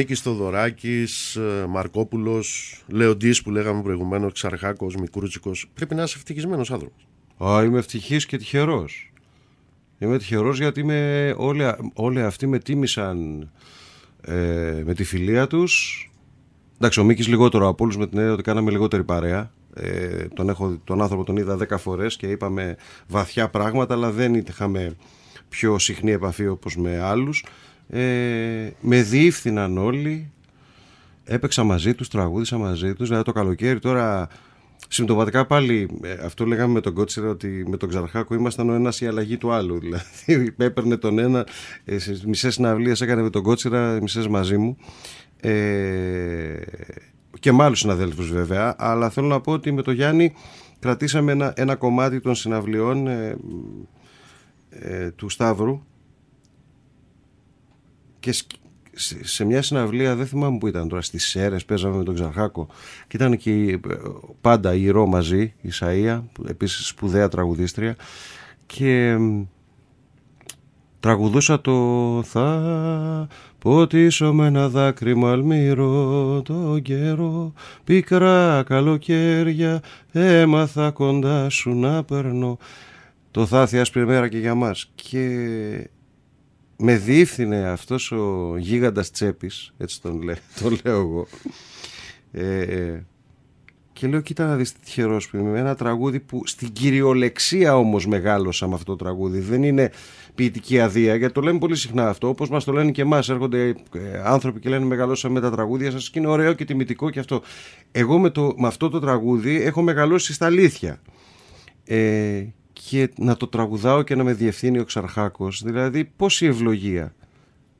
[0.00, 5.70] Μίκης Θοδωράκης, ε, Μαρκόπουλος, Λεοντής που λέγαμε προηγουμένως, Ξαρχάκος, Μικρούτσικος.
[5.74, 7.06] Πρέπει να είσαι ευτυχισμένος άνθρωπος.
[7.44, 9.12] Α, είμαι ευτυχής και τυχερός.
[9.98, 13.50] Είμαι τυχερός γιατί με, όλοι, όλοι αυτοί με τίμησαν
[14.20, 16.02] ε, με τη φιλία τους.
[16.76, 19.52] Εντάξει, ο Μίκης λιγότερο από όλους με την έννοια ότι κάναμε λιγότερη παρέα.
[19.74, 22.76] Ε, τον, έχω, τον άνθρωπο τον είδα δέκα φορές και είπαμε
[23.08, 24.96] βαθιά πράγματα, αλλά δεν είχαμε
[25.48, 27.44] πιο συχνή επαφή όπως με άλλους.
[27.90, 30.30] Ε, με διεύθυναν όλοι,
[31.24, 34.28] έπαιξα μαζί τους, τραγούδισα μαζί τους, δηλαδή το καλοκαίρι τώρα
[34.88, 39.00] Συμπτωματικά πάλι ε, αυτό λέγαμε με τον Κότσιρα ότι με τον Ξαρχάκο ήμασταν ο ένας
[39.00, 39.78] η αλλαγή του άλλου.
[39.82, 41.46] Δηλαδή έπαιρνε τον ένα,
[41.84, 44.76] ε, σε μισές συναυλίες έκανε με τον Κότσιρα, μισές μαζί μου.
[45.40, 46.60] Ε,
[47.40, 48.74] και με άλλους συναδέλφους βέβαια.
[48.78, 50.34] Αλλά θέλω να πω ότι με τον Γιάννη
[50.78, 53.36] κρατήσαμε ένα, ένα κομμάτι των συναυλιών ε,
[54.70, 55.82] ε, του Σταύρου
[58.20, 58.50] και σκ-
[58.92, 62.68] σε, σε μια συναυλία, δεν θυμάμαι που ήταν τώρα, στις Σέρες παίζαμε με τον Ξαρχάκο.
[63.08, 63.80] Και ήταν και η-
[64.40, 67.96] πάντα η Ρο μαζί, η Σαΐα, που επίσης σπουδαία τραγουδίστρια.
[68.66, 69.42] Και μ,
[71.00, 73.26] τραγουδούσα το «Θα
[73.58, 77.52] ποτίσω με ένα δάκρυ μαλμύρο το καιρό.
[77.84, 82.58] Πικρά καλοκαίρια έμαθα κοντά σου να περνώ»
[83.30, 85.28] το «Θα άσπρη μέρα και για μας» και
[86.78, 91.26] με διεύθυνε αυτός ο γίγαντας τσέπης, έτσι τον, λέ, τον λέω εγώ.
[92.32, 93.00] Ε,
[93.98, 95.50] και λέω, κοίτα να δεις τι τυχερός που είμαι.
[95.50, 99.38] με Ένα τραγούδι που στην κυριολεξία όμως μεγάλωσα με αυτό το τραγούδι.
[99.38, 99.90] Δεν είναι
[100.34, 102.28] ποιητική αδεία, γιατί το λέμε πολύ συχνά αυτό.
[102.28, 103.28] Όπως μας το λένε και εμάς.
[103.28, 107.10] Έρχονται ε, άνθρωποι και λένε μεγαλώσαμε με τα τραγούδια σας και είναι ωραίο και τιμητικό
[107.10, 107.42] και αυτό.
[107.92, 111.00] Εγώ με, το, με αυτό το τραγούδι έχω μεγαλώσει στα αλήθεια.
[111.84, 112.44] Ε,
[112.86, 115.62] και να το τραγουδάω και να με διευθύνει ο Ξαρχάκος.
[115.64, 117.14] Δηλαδή, πόση ευλογία.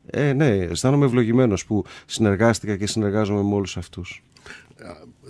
[0.07, 4.23] Ε, ναι, αισθάνομαι ευλογημένος που συνεργάστηκα και συνεργάζομαι με όλους αυτούς.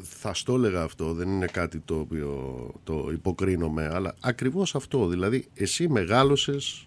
[0.03, 5.07] Θα στο έλεγα αυτό, δεν είναι κάτι το οποίο το υποκρίνομαι, αλλά ακριβώς αυτό.
[5.09, 6.87] Δηλαδή, εσύ μεγάλωσες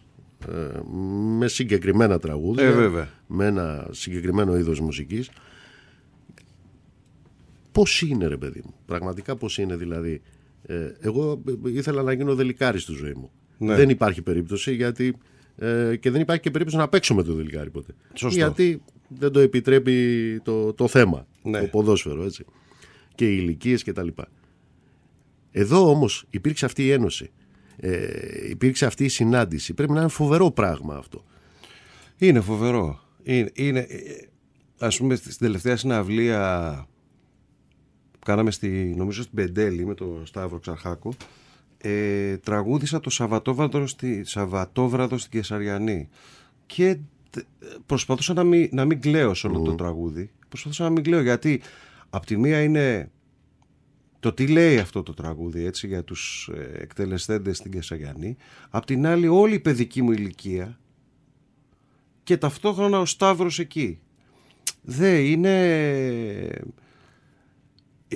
[0.51, 0.79] ε,
[1.37, 3.09] με συγκεκριμένα τραγούδια, Ε, βέβαια.
[3.27, 5.29] με ένα συγκεκριμένο είδος μουσικής.
[7.71, 10.21] Πώς είναι ρε παιδί μου, πραγματικά πώς είναι δηλαδή.
[10.65, 13.31] Ε, εγώ ήθελα να γίνω δελικάρι στη ζωή μου.
[13.57, 13.75] Ναι.
[13.75, 15.17] Δεν υπάρχει περίπτωση γιατί
[15.55, 17.93] ε, και δεν υπάρχει και περίπτωση να παίξω με το δελικάρι ποτέ.
[18.13, 18.37] Σωστό.
[18.37, 21.59] Γιατί δεν το επιτρέπει το, το θέμα, Ναι.
[21.59, 22.45] το ποδόσφαιρο έτσι.
[23.15, 24.27] Και οι ηλικίες και τα λοιπά.
[25.51, 27.31] Εδώ όμως υπήρξε αυτή η ένωση.
[27.77, 29.73] Ε, υπήρξε αυτή η συνάντηση.
[29.73, 31.25] Πρέπει να είναι φοβερό πράγμα αυτό.
[32.17, 32.99] Είναι φοβερό.
[33.23, 34.27] Είναι, είναι, ε,
[34.79, 36.87] ας πούμε στην τελευταία συναυλία
[38.21, 41.13] που κάναμε στη, νομίζω στην Πεντέλη με τον Σταύρο Ξαρχάκο
[41.77, 46.09] ε, τραγούδισα το Σαββατόβραδο, στη, Σαββατόβραδο στην Κεσαριανή.
[46.65, 46.97] Και
[47.29, 47.45] τε-
[47.85, 50.31] προσπαθούσα να μην, να μην κλαίω σε όλο το τραγούδι.
[50.47, 51.61] Προσπαθούσα να μην κλαίω γιατί
[52.09, 53.11] απ' τη μία είναι
[54.19, 58.37] το τι λέει αυτό το τραγούδι έτσι για τους ε, εκτελεστέντες στην Κεσαριανή.
[58.69, 60.79] Απ' την άλλη όλη η παιδική μου ηλικία
[62.23, 63.99] και ταυτόχρονα ο Σταύρος εκεί.
[64.81, 66.49] Δε είναι...
[68.11, 68.15] Ε,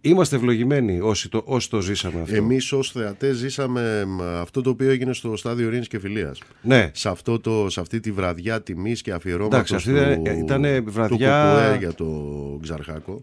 [0.00, 2.34] Είμαστε ευλογημένοι όσοι το, όσοι το ζήσαμε αυτό.
[2.34, 6.40] Εμείς ως θεατές ζήσαμε μ, αυτό το οποίο έγινε στο στάδιο Ειρήνης και Φιλίας.
[6.62, 10.38] Ναι, Σε, αυτό το, σε αυτή τη βραδιά τιμής και αφιερώματος Εντάξει, αυτή του, ήταν-
[10.38, 13.22] ήτανε βραδιά- του Κουκουέ για το Ξαρχάκο.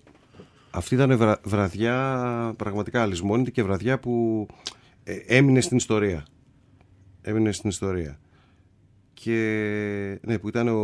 [0.69, 4.47] αυτή ήταν βρα, βραδιά πραγματικά αλυσμόνητη και βραδιά που
[5.03, 6.25] ε, έμεινε στην ιστορία.
[7.21, 8.19] Έμεινε στην ιστορία.
[9.13, 10.79] Και ναι, που ήταν ο,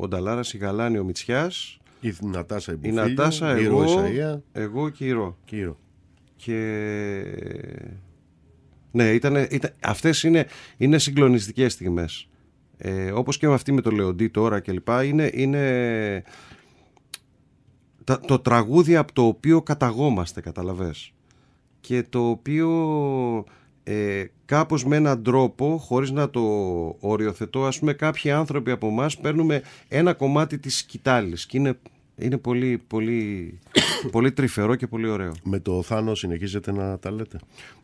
[0.00, 4.40] ο Νταλάρας, η Γαλάνη, ο Μητσιάς, Η Νατάσα η Ιμπουφίλιο, Νατάσα, η Ρο εγώ, Ισαΐα
[4.52, 5.38] εγώ και η Ρο.
[5.44, 5.78] και η Ρο.
[6.36, 6.56] Και
[8.90, 10.46] ναι, ήταν, ήταν, αυτές είναι,
[10.76, 12.28] είναι συγκλονιστικές στιγμές.
[12.76, 16.22] Ε, όπως και με αυτή με το Λεοντή τώρα και λοιπά, είναι, είναι
[18.04, 21.12] τα- το τραγούδι από το οποίο καταγόμαστε, καταλαβες.
[21.80, 23.44] Και το οποίο
[23.90, 26.40] ε, κάπως με έναν τρόπο, χωρίς να το
[27.00, 31.78] οριοθετώ, ας πούμε κάποιοι άνθρωποι από εμάς παίρνουμε ένα κομμάτι της σκητάλης και είναι
[32.16, 33.58] είναι πολύ, πολύ,
[34.12, 35.32] πολύ τρυφερό και πολύ ωραίο.
[35.42, 37.38] Με το Θάνο συνεχίζετε να τα λέτε;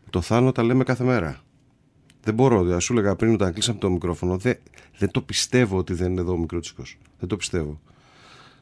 [0.09, 1.41] Το Θάνο τα λέμε κάθε μέρα.
[2.23, 4.57] Δεν μπορώ, δηλαδή, σου έλεγα πριν όταν κλείσαμε το μικρόφωνο, δεν,
[4.97, 6.97] δεν το πιστεύω ότι δεν είναι εδώ ο Μικρούτσικος.
[7.19, 7.79] Δεν το πιστεύω.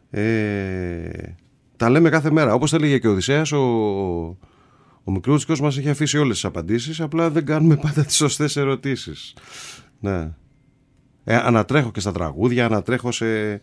[0.09, 1.09] Ε,
[1.77, 2.53] τα λέμε κάθε μέρα.
[2.53, 4.37] Όπως τα έλεγε και ο Οδυσσέας, ο,
[5.07, 9.33] ο Μικρούτσικος μας έχει αφήσει όλες τις απαντήσεις, απλά δεν κάνουμε πάντα τις σωστές ερωτήσεις.
[9.99, 10.33] Ναι.
[11.23, 13.59] Ε, ανατρέχω και στα τραγούδια, ανατρέχω σε,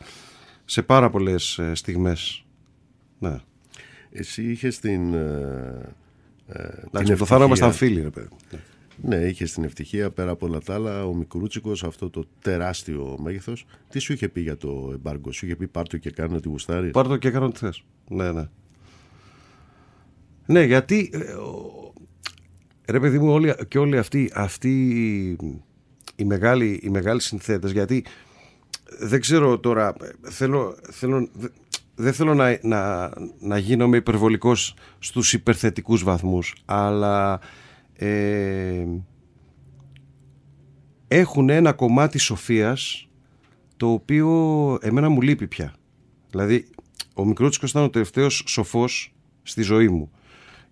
[0.64, 2.44] σε πάρα πολλές ε, στιγμές.
[3.18, 3.36] Ναι.
[4.10, 5.14] Εσύ είχες την...
[5.14, 5.94] Ε,
[6.46, 8.28] ε, την Εντάξει, το θάνατο ήμασταν φίλοι, ρε παιδί.
[8.96, 11.06] Ναι, είχες την ευτυχία πέρα από όλα τα άλλα.
[11.06, 15.56] Ο Μικρούτσικος, αυτό το τεράστιο μέγεθος, τι σου είχε πει για το εμπάργκο, σου είχε
[15.56, 16.90] πει πάρτο και κάνω ό,τι γουστάρει.
[16.90, 17.84] Πάρτο και κάνω ό,τι θες.
[18.08, 18.48] Ναι, ναι.
[20.46, 21.10] Ναι, γιατί.
[21.12, 21.70] ε, ο-
[22.88, 24.70] Ρε παιδί μου, όλοι, και όλοι αυτοί, αυτοί
[26.16, 28.04] οι μεγάλοι, οι μεγάλοι συνθέτες, γιατί
[28.98, 31.48] δεν ξέρω τώρα, θέλω, θέλω, δε-
[31.94, 37.40] δεν θέλω να, να, να γίνομαι υπερβολικός στους υπερθετικούς βαθμούς, αλλά
[37.94, 38.86] ε,
[41.08, 43.08] έχουν ένα κομμάτι σοφίας
[43.76, 44.28] το οποίο
[44.80, 45.74] εμένα μου λείπει πια.
[46.30, 46.66] Δηλαδή,
[47.14, 50.10] ο Μικρούτσικος ήταν ο τελευταίος σοφός στη ζωή μου.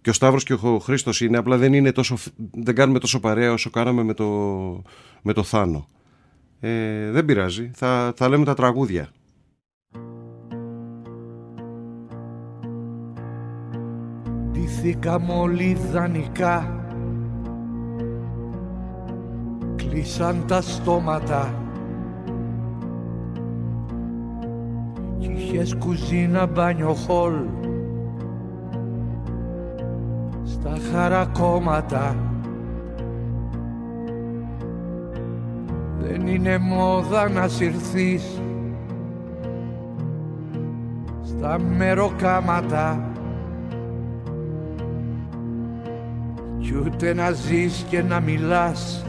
[0.00, 2.16] Και ο Σταύρος και ο Χρήστος είναι, απλά δεν, είναι τόσο,
[2.52, 4.26] δεν κάνουμε τόσο παρέα όσο κάναμε με το,
[5.22, 5.88] με το Θάνο.
[6.60, 9.08] Ε, δεν πειράζει, θα, θα λέμε τα τραγούδια.
[14.52, 16.84] Ντύθηκαμε όλοι δανεικά
[19.76, 21.54] Κλείσαν τα στόματα
[25.18, 27.34] Κι είχες κουζίνα μπάνιο χολ
[30.52, 32.16] Στα χαρακόμματα.
[36.00, 38.40] Δεν είναι μόδα να συρθείς.
[41.22, 43.10] Στα μεροκάματα.
[46.58, 49.04] Κι ούτε να ζεις και να μιλάς.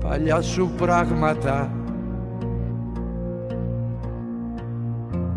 [0.00, 1.70] Παλιά σου πράγματα.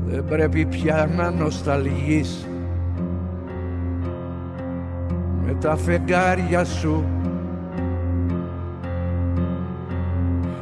[0.05, 2.47] Δεν πρέπει πια να νοσταλγείς
[5.54, 7.04] με τα φεγγάρια σου.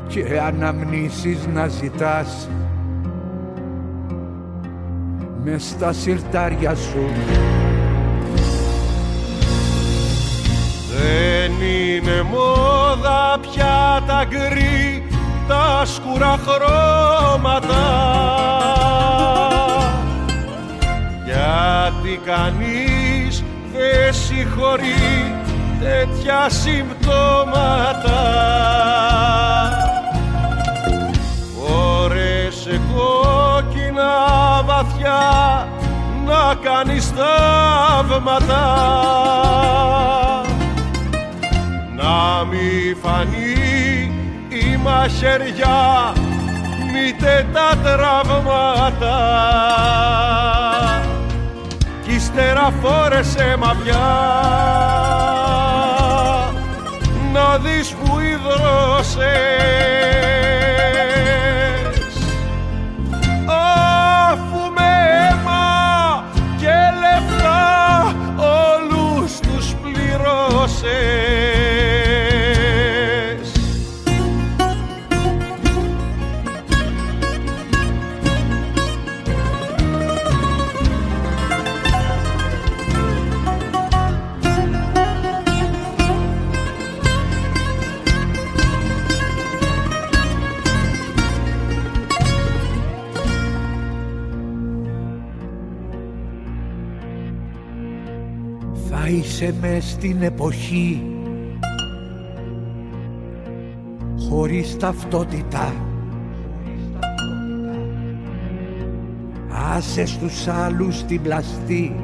[0.08, 2.50] Και αναμνήσεις να ζητάς.
[5.44, 7.10] Μες στα συρτάρια σου.
[10.98, 15.04] Δεν είναι μόδα πια τα γκρι,
[15.48, 18.12] τα σκουρά χρώματα.
[21.26, 22.61] Γιατί κανείς
[23.82, 25.36] δεν συγχωρεί
[25.80, 28.22] τέτοια συμπτώματα.
[31.56, 34.14] Φόρεσε κόκκινα
[34.66, 35.68] βαθιά
[36.26, 38.66] να κάνεις θαύματα.
[41.96, 44.12] Να μη φανεί
[44.50, 46.14] η μαχαιριά
[46.92, 49.20] μήτε τα τραύματα.
[50.91, 50.91] κι
[52.34, 54.10] ύστερα φόρεσε μαυριά
[57.34, 59.22] να δεις που υδρώσες
[99.42, 101.04] θα είσαι με στην εποχή.
[104.30, 105.74] Χωρίς ταυτότητα.
[109.76, 111.96] Άσε στους άλλους την πλαστή.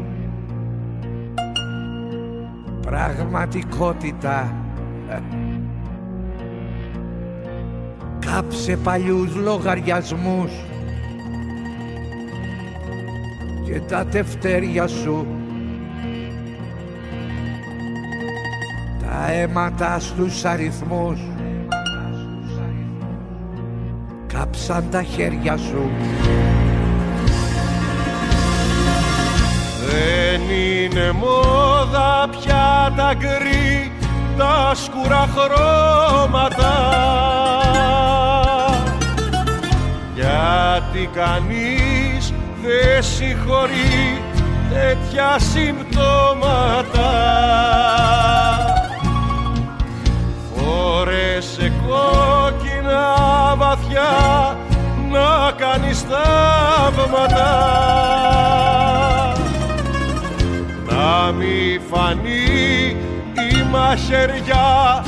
[2.81, 4.55] Πραγματικότητα.
[8.19, 10.51] Κάψε παλιούς λογαριασμούς.
[13.65, 15.36] Και τα τευτέρια σου
[19.27, 21.19] τα αίματα στους αριθμούς.
[24.27, 25.89] Κάψαν τα χέρια σου.
[29.89, 33.91] Δεν είναι μόδα πια τα γκρι,
[34.37, 36.75] τα σκουρά χρώματα.
[40.15, 40.57] Για
[40.91, 44.21] γιατί κανείς δεν συγχωρεί
[44.69, 47.07] τέτοια συμπτώματα
[51.37, 53.15] Φόρεσε κόκκινα
[53.55, 54.57] βαθιά
[55.11, 57.49] να κάνεις θαύματα.
[60.89, 62.97] Να μη φανεί
[63.33, 65.03] η μαχαιριά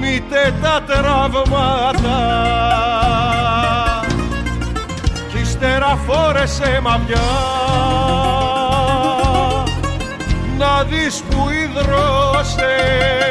[0.00, 2.20] μήτε τα τραύματα.
[5.28, 7.30] Κι ύστερα φόρεσε μαυριά
[10.58, 13.22] να δεις που υδρώσες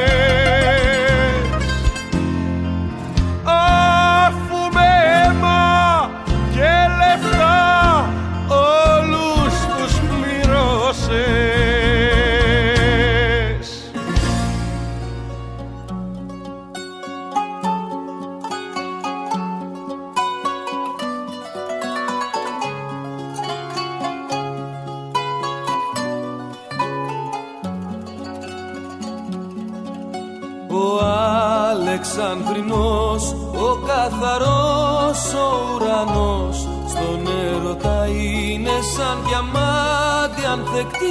[32.61, 33.35] Αλεξανδρινός,
[33.67, 36.67] ο καθαρός ο ουρανός.
[36.87, 41.09] Στον έρωτα είναι σαν διαμάντι ανθεκτικός.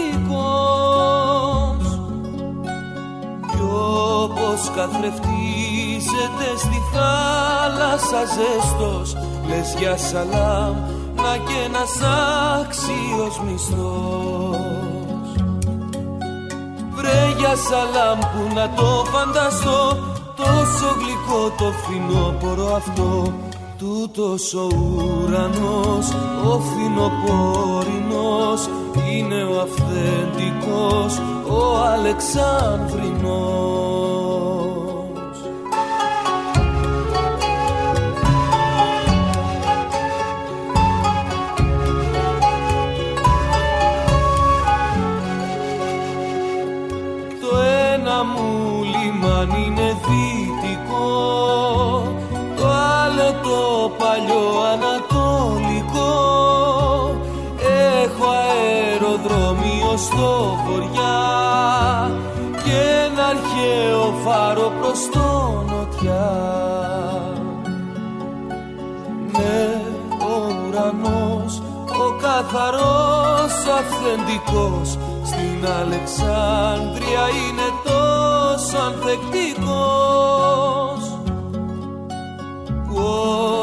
[3.50, 3.62] Κι
[4.22, 9.16] όπως καθρεφτίζεται στη θάλασσα ζέστος
[9.48, 10.74] Λες για σαλάμ
[11.16, 11.92] να και ένας
[12.60, 15.28] άξιος μισθός.
[16.90, 20.10] Βρε για σαλάμ που να το φανταστώ
[20.40, 23.32] Τόσο γλυκό το φινόπορο αυτό.
[23.78, 26.08] Τούτος ο ουρανός,
[26.46, 28.68] ο φινοπορεινός
[29.10, 31.18] Είναι ο αυθεντικός,
[31.48, 33.79] ο Αλεξάνδρινος
[72.50, 74.98] ο καθαρός αυθεντικός.
[75.24, 79.70] Στην Αλεξάνδρεια είναι τόσο ανθεκτικός.
[82.86, 82.96] Που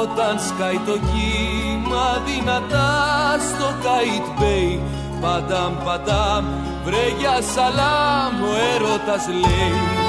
[0.01, 2.89] όταν σκάει το κύμα δυνατά
[3.49, 4.81] στο Καϊτ Μπέι
[5.21, 6.45] Παντάμ παντάμ
[6.85, 10.06] βρε يا سلام ο έρωτας λέει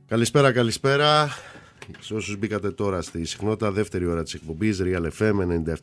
[0.08, 1.30] Καλησπέρα, καλησπέρα.
[2.00, 5.34] Σε όσους μπήκατε τώρα στη συχνότητα, δεύτερη ώρα της εκπομπής, Real FM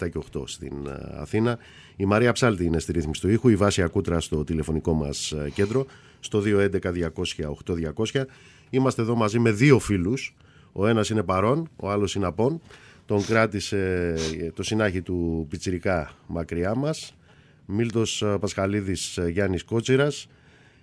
[0.01, 1.59] 97 και 8 στην ε, Αθήνα.
[1.97, 5.51] Η Μαρία Ψάλτη είναι στη ρύθμιση του ήχου, η Βάση Ακούτρα στο τηλεφωνικό μας ε,
[5.55, 5.87] κέντρο,
[6.21, 6.43] στο
[8.13, 8.25] 211-200-8200.
[8.71, 10.35] Είμαστε εδώ μαζί με δύο φίλους.
[10.73, 12.61] Ο ένας είναι παρόν, ο άλλος είναι απόν.
[13.07, 17.13] Τον κράτησε ε, το συνάχη του Πιτσιρικά μακριά μας.
[17.71, 20.27] Μίλτος ε, Πασχαλίδης ε, Γιάννης Κότσιρας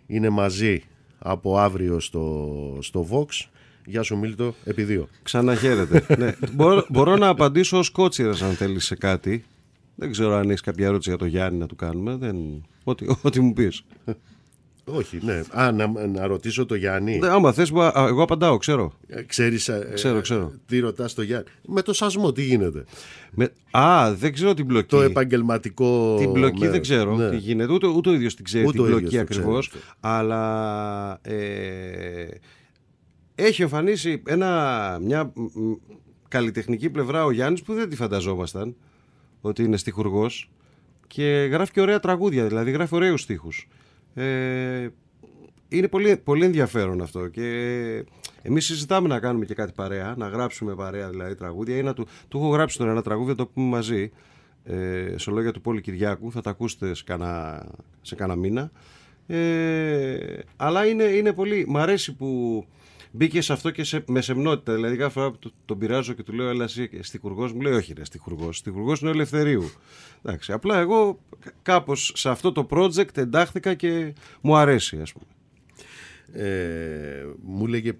[0.05, 0.83] είναι μαζί
[1.19, 3.47] από αύριο στο, στο Vox.
[3.85, 5.07] Γεια σου Μίλτο, επί δύο.
[5.23, 6.05] Ξαναχαίρετε.
[6.19, 6.35] ναι.
[6.53, 9.43] μπορώ, μπορώ να απαντήσω ως κότσιρας αν θέλεις σε κάτι.
[9.95, 12.15] Δεν ξέρω αν έχεις κάποια ερώτηση για το Γιάννη να του κάνουμε.
[12.15, 12.65] Δεν...
[12.83, 13.83] Ό,τι, ό,τι μου πεις.
[14.87, 15.41] Όχι, ναι.
[15.51, 17.17] Α, να, να ρωτήσω το Γιάννη.
[17.17, 18.93] Ναι, άμα θες, μπο- α, εγώ απαντάω, ξέρω.
[19.07, 20.51] Ε, Ξέρεις, ε, Ξέρω, ξέρω.
[20.65, 21.45] τι ρωτάς το Γιάννη.
[21.67, 22.83] Με το σασμό τι γίνεται;
[23.31, 23.51] Με...
[23.71, 24.87] Α, δεν ξέρω την μπλοκή.
[24.87, 26.71] Το επαγγελματικό Την μπλοκή μέρος.
[26.73, 27.29] δεν ξέρω Ναι.
[27.29, 27.73] τι γίνεται.
[27.73, 29.67] Ούτε, ούτε ο ίδιος την ξέρει Ούτε την ο ίδιος μπλοκή το ξέρει ακριβώς.
[29.67, 29.79] αυτό.
[29.99, 32.27] Αλλά ε,
[33.35, 35.73] έχει εμφανίσει ένα, μια μ, μ,
[36.27, 38.75] καλλιτεχνική πλευρά ο Γιάννης που δεν τη φανταζόμασταν
[39.41, 40.49] ότι είναι στιχουργός
[41.07, 43.67] και γράφει και ωραία τραγούδια, δηλαδή γράφει ωραίους στίχους.
[44.15, 44.87] Ε,
[45.67, 48.05] είναι πολύ, πολύ ενδιαφέρον αυτό και
[48.41, 52.07] Εμείς συζητάμε να κάνουμε και κάτι παρέα, να γράψουμε παρέα δηλαδή τραγούδια ή να του,
[52.27, 54.11] του έχω γράψει τώρα ένα τραγούδι, θα το πούμε μαζί.
[54.63, 57.65] Ε, σε λόγια του Πόλη Κυριάκου, θα τα ακούσετε σε κάνα,
[58.01, 58.71] σε κάνα μήνα.
[59.27, 60.17] Ε,
[60.55, 61.65] αλλά είναι, είναι πολύ.
[61.67, 62.65] Μ' αρέσει που
[63.15, 64.73] μπήκε σε αυτό και σε, με σεμνότητα.
[64.73, 67.93] Δηλαδή, κάθε φορά που τον πειράζω και του λέω, Ελά, εσύ στιχουργός, μου λέει, Όχι,
[67.93, 68.57] ρε, στιχουργός.
[68.57, 69.69] Στιχουργός είναι ο Ελευθερίου.
[70.23, 71.19] Εντάξει, απλά εγώ
[71.61, 75.25] κάπως σε αυτό το project εντάχθηκα και μου αρέσει, ας πούμε.
[76.31, 77.93] Ε, μου λέγε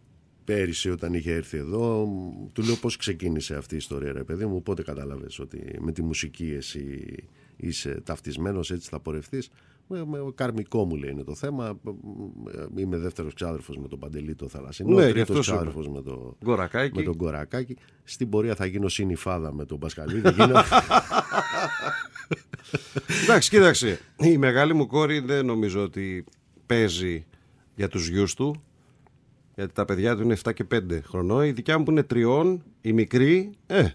[0.44, 2.08] πέρυσι όταν είχε έρθει εδώ,
[2.54, 6.04] του λέω πώς ξεκίνησε αυτή η ιστορία ρε παιδί μου, πότε κατάλαβες ότι με τη
[6.04, 7.16] μουσική εσύ
[7.58, 9.50] είσαι ταυτισμένος, έτσι θα πορευτείς.
[9.88, 11.80] Με, με, καρμικό μου λέει είναι το θέμα.
[12.76, 14.96] Είμαι δεύτερος ξάδερφος με τον Παντελή το Θαλασσινό.
[14.96, 16.98] Ναι, τρίτος αυτός ξάδερφος με, το, Γκορακάκι.
[16.98, 17.78] με τον Κορακάκη.
[18.04, 20.32] Στην πορεία θα γίνω συνυφάδα με τον Πασχαλίδη.
[20.32, 20.62] γίνω...
[23.24, 24.00] Εντάξει, κοίταξε.
[24.20, 26.26] Η μεγάλη μου κόρη δεν νομίζω ότι
[26.66, 27.26] παίζει
[27.76, 28.64] για τους γιους του.
[29.56, 31.44] Γιατί τα παιδιά του είναι 7 και 5 χρονών.
[31.44, 33.88] Η δικιά μου που είναι τριών, η μικρή, ε,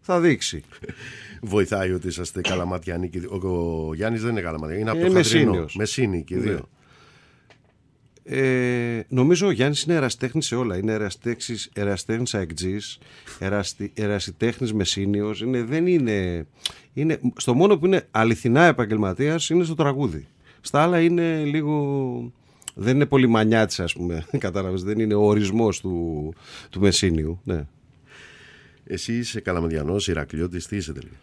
[0.00, 0.62] θα δείξει.
[1.42, 3.08] Βοηθάει ότι είσαστε καλαματιανοί.
[3.08, 3.48] και- Ο,
[3.88, 4.80] ο Γιάννης δεν είναι καλαματιανή.
[4.80, 5.44] Είναι από Ε, το Χατρινό.
[5.44, 5.76] Μεσσήνιος.
[5.76, 6.42] Μεσίνη και οι Ναι.
[6.42, 6.68] δύο.
[8.30, 10.76] Ε, νομίζω ο Γιάννης είναι εραστέχνης σε όλα.
[10.76, 12.98] Είναι εραστέχνης, εραστέχνης αεκτζής,
[13.38, 15.40] εραστη, ερασιτέχνης μεσίνιος.
[15.40, 16.46] Είναι, δεν είναι,
[16.94, 17.18] είναι...
[17.36, 20.26] Στο μόνο που είναι αληθινά επαγγελματίας είναι στο τραγούδι.
[20.60, 22.32] Στα άλλα είναι λίγο...
[22.74, 24.82] Δεν είναι πολύ μανιάτης ας πούμε, κατάλαβες.
[24.82, 26.34] Δεν είναι ο ορισμός του,
[26.70, 27.40] του μεσίνιου.
[27.44, 27.66] Ναι.
[28.84, 31.14] Εσύ είσαι καλαματιανός, Ηρακλειώτης, τι είσαι τελικά;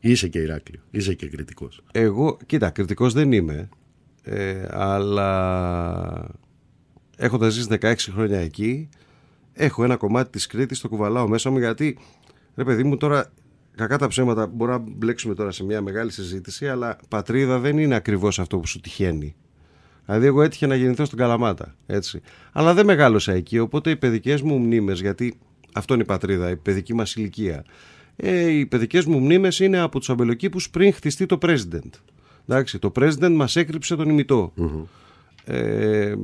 [0.00, 0.80] Είσαι και Ηράκλειο.
[0.90, 1.82] Είσαι και κριτικός.
[1.92, 3.68] Εγώ, κοίτα, κριτικός δεν είμαι,
[4.22, 6.30] ε, αλλά
[7.16, 8.88] έχοντας ζήσει 16 χρόνια εκεί,
[9.52, 11.98] έχω ένα κομμάτι της Κρήτης, το κουβαλάω μέσα μου, γιατί,
[12.54, 13.32] ρε παιδί μου, τώρα,
[13.76, 17.94] κακά τα ψέματα, μπορούμε να μπλέξουμε τώρα σε μια μεγάλη συζήτηση, αλλά πατρίδα δεν είναι
[17.94, 19.34] ακριβώς αυτό που σου τυχαίνει.
[20.06, 22.20] Δηλαδή, εγώ έτυχε να γεννηθώ στην Καλαμάτα, έτσι.
[22.52, 25.38] Αλλά δεν μεγάλωσα εκεί, οπότε οι παιδικές μου μνήμες, γιατί
[25.74, 27.64] αυτό είναι η πατρίδα, η παιδική μας ηλικία.
[28.16, 31.90] Ε, οι παιδικές μου μνήμες είναι από τους αμπελοκήπους πριν χτιστεί το president.
[32.48, 34.52] Εντάξει, το president μας έκρυψε τον ημιτό.
[35.44, 36.14] Ε,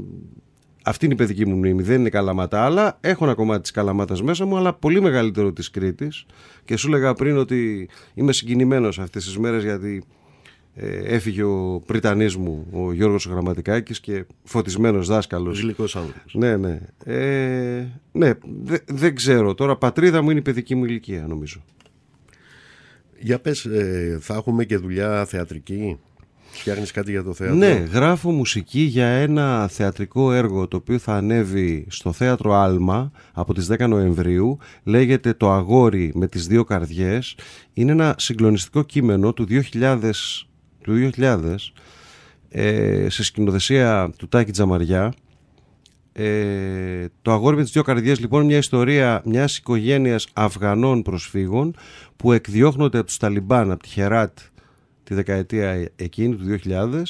[0.84, 1.82] αυτή είναι η παιδική μου μνήμη.
[1.82, 5.70] Δεν είναι καλαμάτα, αλλά έχω ένα κομμάτι της καλαμάτας μέσα μου, αλλά πολύ μεγαλύτερο της
[5.70, 6.26] Κρήτης.
[6.64, 10.21] Και σου έλεγα πριν ότι είμαι συγκινημένος αυτές τις μέρες γιατί ε,
[11.04, 15.60] έφυγε ο πριτανής μου, ο Γιώργος Γραμματικάκης και φωτισμένος δάσκαλος.
[15.60, 16.34] Γλυκός άνθρωπος.
[16.34, 16.80] Ναι, ναι.
[17.04, 19.54] Ε, ναι, δε- δεν ξέρω.
[19.54, 21.62] Τώρα πατρίδα μου είναι η παιδική μου ηλικία νομίζω.
[23.18, 25.98] Για πες, ε, θα έχουμε και δουλειά θεατρική;
[26.54, 31.14] Φτιάχνεις κάτι για το θέατρο; Ναι, γράφω μουσική για ένα θεατρικό έργο το οποίο θα
[31.14, 34.58] ανέβει στο Θέατρο Άλμα από τις 10 Νοεμβρίου.
[34.84, 37.36] Λέγεται «Το αγόρι με τις δύο καρδιές».
[37.72, 40.10] Είναι ένα συγκλονιστικό κείμενο του 2000,
[40.82, 41.54] του 2000
[42.48, 45.12] ε, σε σκηνοθεσία του Τάκη Τζαμαριά.
[46.12, 51.74] Ε, το αγόρι με τις δύο καρδιές λοιπόν μια ιστορία μιας οικογένειας Αφγανών προσφύγων
[52.16, 54.38] που εκδιώχνονται από τους Ταλιμπάν από τη Χεράτ
[55.04, 57.02] τη δεκαετία εκείνη του 2000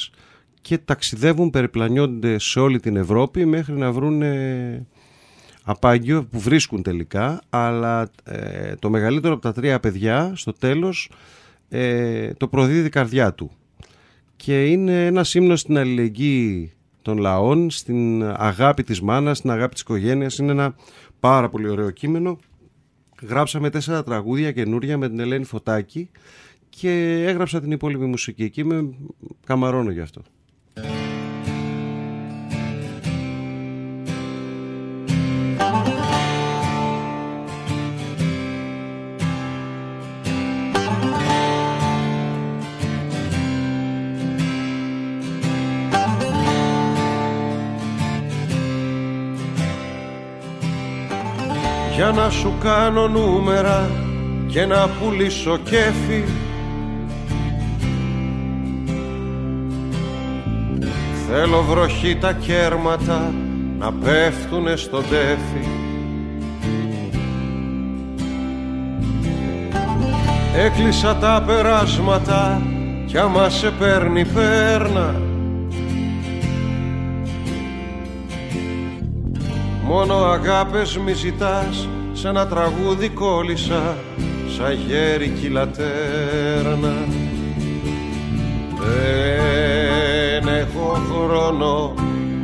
[0.61, 4.85] και ταξιδεύουν, περιπλανιόνται σε όλη την Ευρώπη μέχρι να βρουν ε,
[5.63, 11.11] απάγιο που βρίσκουν τελικά αλλά ε, το μεγαλύτερο από τα τρία παιδιά στο τέλος
[11.69, 13.51] ε, το προδίδει η καρδιά του
[14.43, 16.71] και είναι ένα ύμνο στην αλληλεγγύη
[17.01, 20.37] των λαών, στην αγάπη της μάνας, στην αγάπη της οικογένειας.
[20.37, 20.75] Είναι ένα
[21.19, 22.37] πάρα πολύ ωραίο κείμενο.
[23.21, 26.09] Γράψαμε τέσσερα τραγούδια καινούρια με την Ελένη Φωτάκη
[26.69, 28.93] και έγραψα την υπόλοιπη μουσική και είμαι
[29.45, 30.21] καμαρώνω γι' αυτό.
[52.23, 53.89] Να σου κάνω νούμερα
[54.47, 56.23] και να πουλήσω κέφι.
[61.27, 63.33] Θέλω βροχή τα κέρματα
[63.79, 65.67] να πέφτουνε στο τέφι
[70.55, 72.61] Έκλεισα τα περάσματα
[73.05, 75.15] κι άμα σε παίρνει πέρνα
[79.83, 81.87] Μόνο αγάπες μη ζητάς
[82.23, 83.97] Σ' ένα τραγούδι κόλλησα
[84.57, 86.93] Σαν γέρικη λατέρνα
[88.79, 91.93] Δεν έχω χρόνο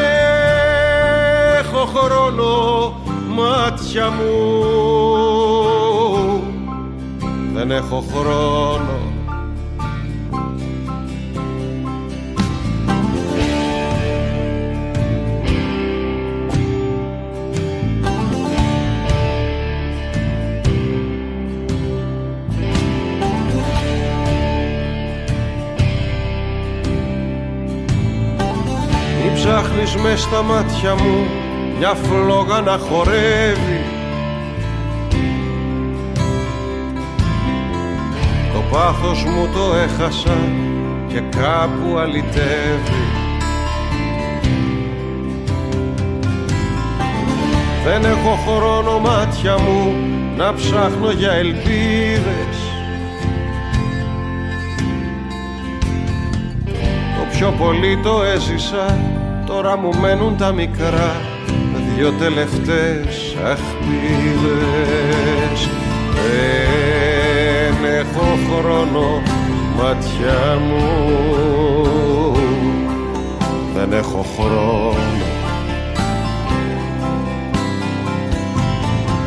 [1.60, 2.94] έχω χρόνο
[3.30, 4.34] Μάτια μου.
[7.54, 9.07] Δεν έχω χρόνο
[29.88, 31.26] ψάχνεις μες στα μάτια μου
[31.78, 33.82] μια φλόγα να χορεύει.
[38.54, 40.38] Το πάθος μου το έχασα
[41.08, 43.06] και κάπου αλυτεύει.
[47.86, 49.96] Δεν έχω χρόνο μάτια μου
[50.38, 52.58] να ψάχνω για ελπίδες.
[57.18, 59.17] Το πιο πολύ το έζησα,
[59.48, 61.16] τώρα μου μένουν τα μικρά
[61.96, 64.80] Δυο τελευταίες αχπίδες
[66.14, 69.22] Δεν έχω χρόνο
[69.78, 70.86] μάτια μου.
[73.74, 74.96] Δεν έχω χρόνο.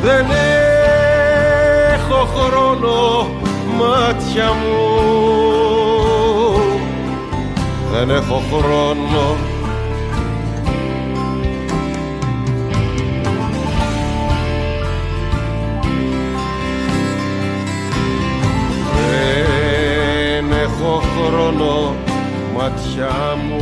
[0.02, 0.26] Δεν
[1.94, 3.26] έχω χρόνο
[3.78, 4.80] μάτια μου.
[7.92, 9.36] Δεν έχω χρόνο
[21.00, 21.94] χρόνο
[22.54, 23.60] μάτια μου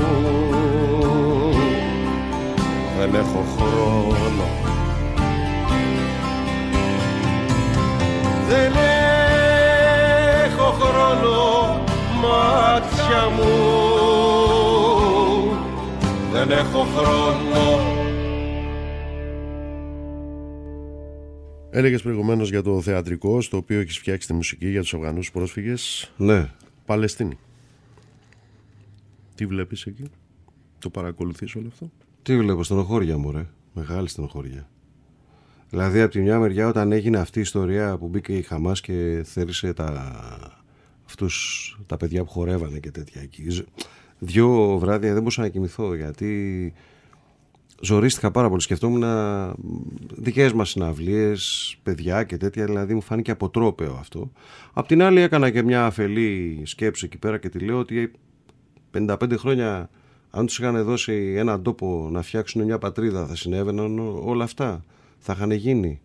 [2.98, 4.44] Δεν έχω χρόνο
[8.48, 8.72] Δεν
[10.44, 11.80] έχω χρόνο
[12.22, 13.78] μάτια μου
[16.32, 17.96] Δεν έχω χρόνο
[21.70, 26.12] Έλεγες προηγουμένως για το θεατρικό, στο οποίο έχεις φτιάξει τη μουσική για τους Αφγανούς πρόσφυγες.
[26.16, 26.50] Ναι.
[26.88, 27.38] Παλαιστίνη.
[29.34, 30.10] Τι βλέπεις εκεί,
[30.78, 31.90] το παρακολουθείς όλο αυτό;
[32.22, 33.46] Τι βλέπω, στενοχώρια μου, ρε.
[33.72, 34.68] Μεγάλη στενοχώρια.
[35.70, 39.22] Δηλαδή, από τη μια μεριά, όταν έγινε αυτή η ιστορία που μπήκε η Χαμάς και
[39.24, 40.12] θέρισε τα...
[41.06, 43.64] αυτούς τα παιδιά που χορεύανε και τέτοια εκεί.
[44.18, 46.72] Δύο βράδια δεν μπορούσα να κοιμηθώ γιατί
[47.80, 48.60] ζορίστηκα πάρα πολύ.
[48.60, 49.04] Σκεφτόμουν
[50.14, 52.64] δικές μας συναυλίες, παιδιά και τέτοια.
[52.64, 54.32] Δηλαδή, μου φάνηκε αποτρόπαιο αυτό.
[54.72, 58.12] Απ' την άλλη, έκανα και μια αφελή σκέψη εκεί πέρα και τη λέω ότι
[58.90, 59.90] 55 χρόνια,
[60.30, 64.84] αν τους είχαν δώσει έναν τόπο να φτιάξουν μια πατρίδα, θα συνέβαιναν όλα αυτά.
[65.18, 66.00] Θα είχαν γίνει.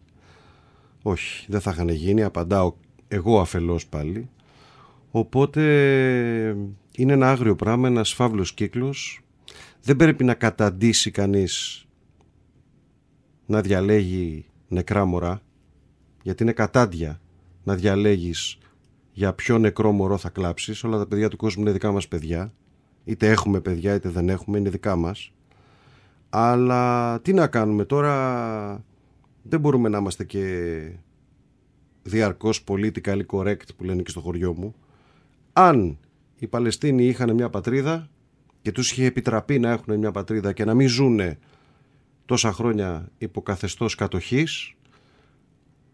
[1.01, 2.24] Όχι, δεν θα είχαν γίνει.
[2.24, 2.74] Απαντάω
[3.07, 4.30] εγώ αφελώς πάλι.
[5.11, 5.61] Οπότε
[6.95, 9.22] είναι ένα άγριο πράγμα, ένας φαύλος κύκλος.
[9.86, 11.86] Δεν πρέπει να καταντήσει κανείς
[13.46, 15.42] να διαλέγει νεκρά μωρά,
[16.22, 17.22] γιατί είναι κατάντια
[17.64, 18.58] να διαλέγεις
[19.12, 20.84] για ποιο νεκρό μωρό θα κλάψεις.
[20.84, 22.54] Όλα τα παιδιά του κόσμου είναι δικά μας παιδιά.
[23.04, 25.34] Είτε έχουμε παιδιά είτε δεν έχουμε, είναι δικά μας.
[26.30, 28.86] Αλλά τι να κάνουμε τώρα,
[29.44, 30.46] δεν μπορούμε να είμαστε και
[32.04, 34.76] διαρκώς politically correct που λένε και στο χωριό μου.
[35.54, 35.98] Αν
[36.40, 38.10] οι Παλαιστίνοι είχαν μια πατρίδα
[38.64, 41.39] και τους είχε επιτραπεί να έχουν μια πατρίδα και να μην ζουνε
[42.26, 44.74] τόσα χρόνια υποκαθεστώς κατοχής,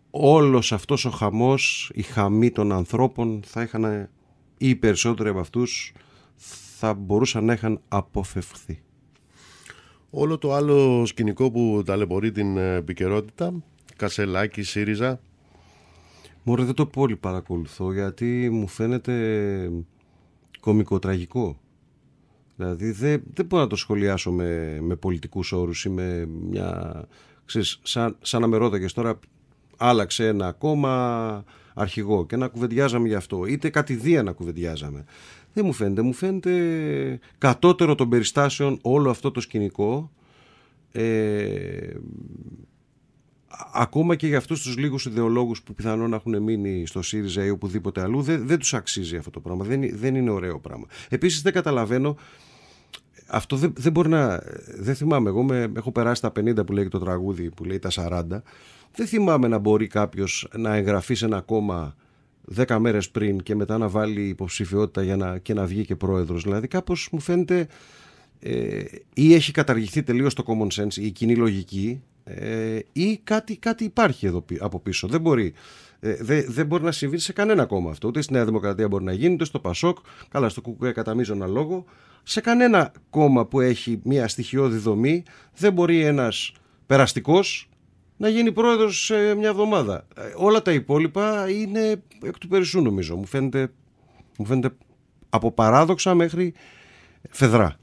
[0.09, 4.09] όλος αυτός ο χαμός, η χαμή των ανθρώπων θα είχαν
[4.57, 5.93] ή οι περισσότεροι από αυτούς
[6.78, 8.82] θα μπορούσαν να είχαν αποφευχθεί.
[10.09, 13.53] Όλο το άλλο σκηνικό που ταλαιπωρεί την ε, επικαιρότητα,
[13.95, 15.20] Κασελάκη, ΣΥΡΙΖΑ,
[16.43, 19.72] Μωρέ δεν το πολύ παρακολουθώ γιατί μου φαίνεται
[20.59, 21.59] κομικοτραγικό.
[22.60, 27.03] Δηλαδή δεν, δεν μπορώ να το σχολιάσω με, με πολιτικούς όρους ή με μια...
[27.45, 29.20] Ξέρεις, σαν, σαν να με ρώταγες τώρα
[29.78, 31.43] άλλαξε ένα κόμμα
[31.74, 33.45] αρχηγό και να κουβεντιάζαμε γι' αυτό.
[33.45, 35.05] Είτε κατηδία να κουβεντιάζαμε.
[35.53, 36.01] Δεν μου φαίνεται.
[36.01, 40.12] Μου φαίνεται κατώτερο των περιστάσεων όλο αυτό το σκηνικό.
[40.91, 41.93] Ε,
[43.74, 48.01] ακόμα και για αυτούς τους λίγους ιδεολόγους που πιθανόν έχουν μείνει στο ΣΥΡΙΖΑ ή οπουδήποτε
[48.01, 49.66] αλλού δεν, δεν τους αξίζει αυτό το πράγμα.
[49.66, 50.86] Δεν, δεν είναι ωραίο πράγμα.
[51.10, 52.18] Επίσης δεν καταλαβαίνω
[53.30, 54.41] αυτό δεν, δεν μπορεί να.
[54.77, 55.30] Δεν θυμάμαι.
[55.30, 58.23] Εγώ με, έχω περάσει τα 50 που λέει το τραγούδι που λέει τα 40.
[58.95, 61.95] Δεν θυμάμαι να μπορεί κάποιος να εγγραφεί σε ένα κόμμα
[62.55, 66.43] 10 μέρες πριν και μετά να βάλει υποψηφιότητα για να, και να βγει και πρόεδρος.
[66.43, 67.67] Δηλαδή, κάπως μου φαίνεται.
[68.41, 73.84] Ε, ή έχει καταργηθεί τελείως το common sense, η κοινή λογική, ε, ή κάτι, κάτι
[73.84, 75.07] υπάρχει εδώ πι- από πίσω.
[75.07, 75.53] Δεν μπορεί.
[76.00, 78.08] Ε, δε- δεν μπορεί να συμβεί σε κανένα κόμμα αυτό.
[78.08, 79.97] Ούτε στη Νέα Δημοκρατία μπορεί να γίνει, ούτε στο Πασόκ,
[80.30, 81.86] καλά στο Κουκουέ κατά μείζωνα λόγο.
[82.24, 85.24] Σε κανένα κόμμα που έχει μια στοιχειώδη δομή
[85.58, 86.52] δεν μπορεί ένας
[86.86, 87.70] περαστικός
[88.18, 90.08] να γίνει πρόεδρος σε μια εβδομάδα.
[90.16, 93.16] Ε, όλα τα υπόλοιπα είναι εκ του περισσού νομίζω.
[93.16, 93.72] Μου φαίνεται,
[94.38, 94.76] μου φαίνεται
[95.30, 96.54] από παράδοξα μέχρι
[97.30, 97.76] φεδρά.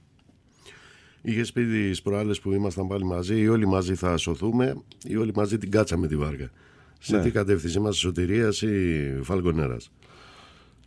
[1.23, 5.33] Είχε πει τις προάλλες που ήμασταν πάλι μαζί, ή όλοι μαζί θα σωθούμε, ή όλοι
[5.35, 6.51] μαζί την κάτσαμε τη βάρκα.
[6.99, 7.23] Σε Ναι.
[7.23, 9.91] τι κατεύθυνση είμαστε, Σωτηρίας ή Φαλκονέρας;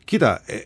[0.03, 0.60] Κοίτα, ε,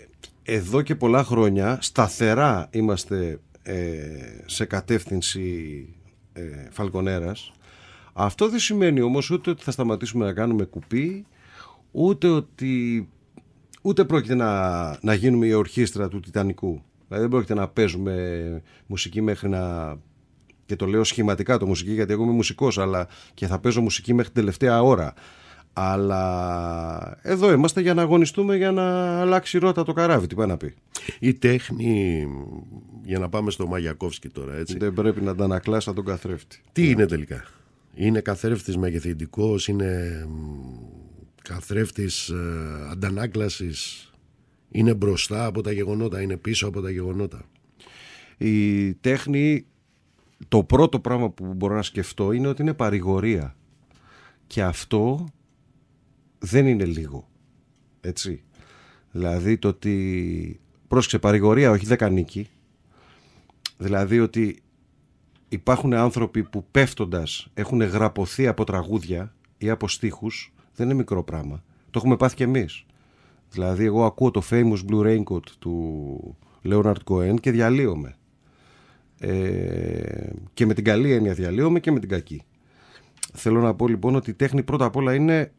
[0.43, 3.97] εδώ και πολλά χρόνια σταθερά είμαστε ε,
[4.45, 5.87] σε κατεύθυνση
[6.33, 6.41] ε,
[6.71, 7.51] Φαλκονέρας.
[8.13, 11.25] Αυτό δεν σημαίνει όμως ούτε ότι θα σταματήσουμε να κάνουμε κουπί,
[11.91, 13.07] ούτε ότι
[13.81, 16.81] ούτε πρόκειται να, να γίνουμε η ορχήστρα του Τιτανικού.
[17.07, 19.95] Δηλαδή δεν πρόκειται να παίζουμε μουσική μέχρι να...
[20.73, 24.13] Και το λέω σχηματικά το μουσική γιατί εγώ είμαι μουσικός αλλά και θα παίζω μουσική
[24.13, 25.13] μέχρι την τελευταία ώρα.
[25.73, 30.27] Αλλά εδώ είμαστε για να αγωνιστούμε για να αλλάξει ρότα το καράβι.
[30.27, 30.73] Τι πάει να πει.
[31.19, 32.27] Η τέχνη,
[33.03, 34.77] για να πάμε στο Μαγιακόφσκι τώρα, έτσι.
[34.77, 36.61] Δεν πρέπει να αντανακλά σαν τον καθρέφτη.
[36.71, 37.45] Τι είναι τελικά;
[37.95, 40.41] Είναι καθρέφτης μεγεθυντικός, είναι μ,
[41.41, 42.37] καθρέφτης ε,
[42.91, 44.11] αντανάκλασης,
[44.71, 47.45] είναι μπροστά από τα γεγονότα, είναι πίσω από τα γεγονότα;
[48.37, 49.65] Η τέχνη,
[50.47, 53.55] το πρώτο πράγμα που μπορώ να σκεφτώ είναι ότι είναι παρηγορία.
[54.47, 55.27] Και αυτό
[56.39, 57.27] δεν είναι λίγο.
[58.01, 58.43] Έτσι.
[59.11, 62.47] Δηλαδή το ότι πρόσεξε παρηγορία όχι δεκανίκη.
[63.77, 64.61] Δηλαδή ότι
[65.49, 71.63] υπάρχουν άνθρωποι που πέφτοντας έχουν γραπωθεί από τραγούδια ή από στίχους δεν είναι μικρό πράγμα.
[71.89, 72.85] Το έχουμε πάθει κι εμείς.
[73.49, 78.17] Δηλαδή εγώ ακούω το famous Blue Raincoat του Leonard Cohen και διαλύομαι.
[79.25, 82.41] Ε, και με την καλή έννοια διαλύομαι και με την κακή.
[83.33, 85.51] Θέλω να πω λοιπόν ότι η τέχνη πρώτα απ' όλα είναι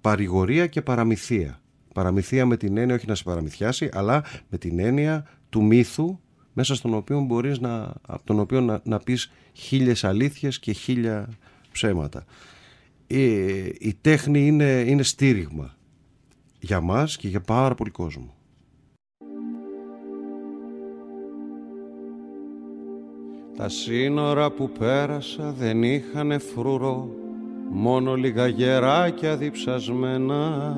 [0.00, 1.60] παρηγορία και παραμυθία.
[1.94, 6.18] Παραμυθία με την έννοια όχι να σε παραμυθιάσει, αλλά με την έννοια του μύθου
[6.52, 11.28] μέσα στον οποίο μπορείς να, από τον οποίο να, να πεις χίλιες αλήθειες και χίλια
[11.72, 12.24] ψέματα.
[13.06, 15.76] Ε, η τέχνη είναι, είναι στήριγμα
[16.60, 18.37] για μας και για πάρα πολύ κόσμο.
[23.58, 27.08] Τα σύνορα που πέρασα δεν είχανε φρουρό
[27.70, 30.74] Μόνο λίγα γεράκια διψασμένα.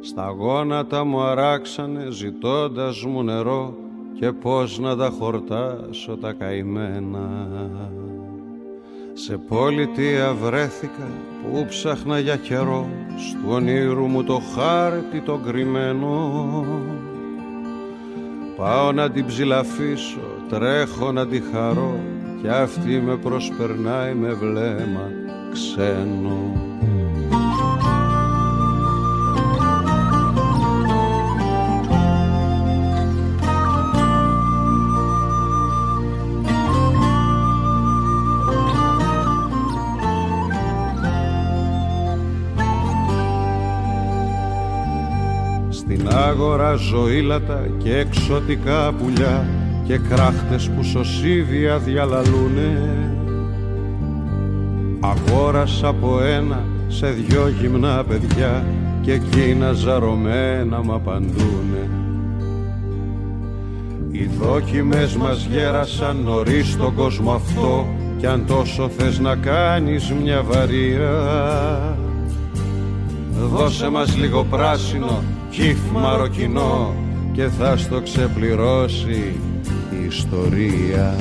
[0.00, 3.74] Στα γόνατα μου αράξανε ζητώντας μου νερό
[4.20, 7.48] Και πώς να τα χορτάσω τα καημένα.
[9.12, 11.08] Σε πολιτεία βρέθηκα
[11.42, 16.32] που ψάχνα για καιρό Στου ονείρου μου το χάρτη το κρυμμένο
[18.58, 22.00] Πάω να την ψηλαφίσω, τρέχω να τη χαρώ
[22.40, 25.10] Κι αυτή με προσπερνάει με βλέμμα
[25.52, 26.67] ξένο
[46.18, 49.48] Στην άγορα ζωήλατα και εξωτικά πουλιά
[49.86, 53.10] και κράχτες που σωσίβια διαλαλούνε.
[55.00, 58.66] Αγόρασα από ένα σε δυο γυμνά παιδιά
[59.00, 61.90] και εκείνα ζαρωμένα μ' απαντούνε
[64.10, 67.86] Οι δόκιμες μας γέρασαν νωρίς στον κόσμο αυτό
[68.18, 71.96] κι αν τόσο θες να κάνεις μια βαριά
[73.50, 76.94] Δώσε μας λίγο πράσινο, κύφ μαροκινό
[77.32, 79.40] και θα στο ξεπληρώσει
[79.90, 81.16] η ιστορία.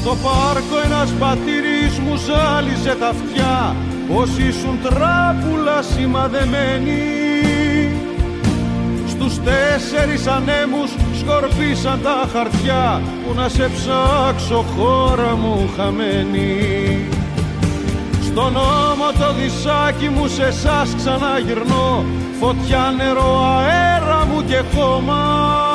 [0.00, 3.76] Στο πάρκο ένας πατήρης μου ζάλιζε τα αυτιά
[4.08, 7.02] πως ήσουν τράπουλα σημαδεμένοι
[9.08, 17.08] Στους τέσσερις ανέμους σκορπίσαν τα χαρτιά που να σε ψάξω χώρα μου χαμένη
[18.22, 22.04] στον νόμο το δισάκι μου σε εσάς ξαναγυρνώ
[22.40, 25.67] Φωτιά, νερό, αέρα μου και χώμα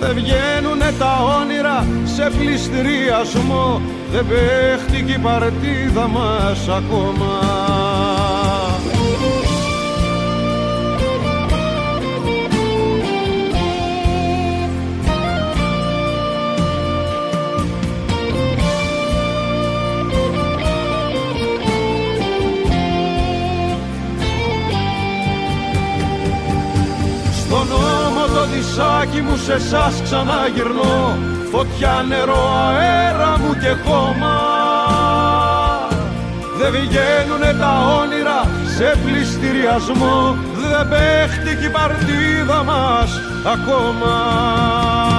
[0.00, 3.80] Δεν βγαίνουνε τα όνειρα σε πληστηριασμό
[4.12, 7.38] Δεν παίχτηκε η παρτίδα μας ακόμα.
[27.32, 27.89] Στον
[28.76, 31.18] νόμο το δισάκι μου σε εσάς ξαναγυρνώ.
[31.50, 34.36] Φωτιά, νερό, αέρα μου και χώμα.
[36.58, 38.40] Δεν βγαίνουνε τα όνειρα
[38.76, 40.36] σε πληστηριασμό.
[40.54, 45.09] Δεν παίχτηκε η παρτίδα μας ακόμα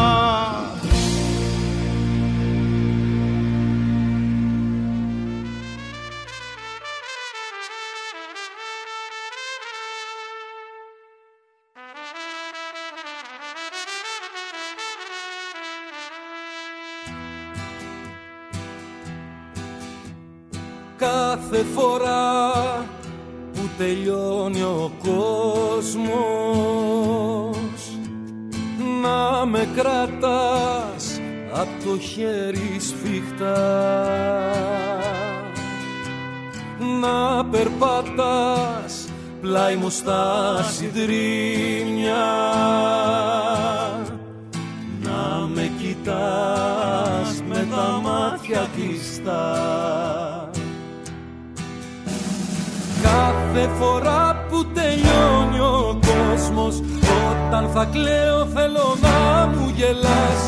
[21.76, 22.51] φορά
[23.53, 26.01] που τελειώνει ο κόσμος.
[29.01, 31.19] Να με κρατάς
[31.53, 33.82] απ' το χέρι σφιχτά.
[37.01, 39.07] Να περπατάς
[39.41, 42.26] πλάι μου στα συντρίμια.
[45.03, 50.30] Να με κοιτάς με τα μάτια κλειστά
[53.02, 56.82] Κάθε φορά που τελειώνει ο κόσμος
[57.32, 60.41] Όταν θα κλαίω θέλω να μου γελάς.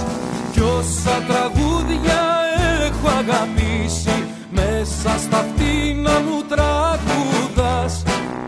[0.52, 2.22] Κι όσα τραγούδια
[2.86, 8.04] έχω αγαπήσει Μέσα στα αυτή να μου τραγουδάς.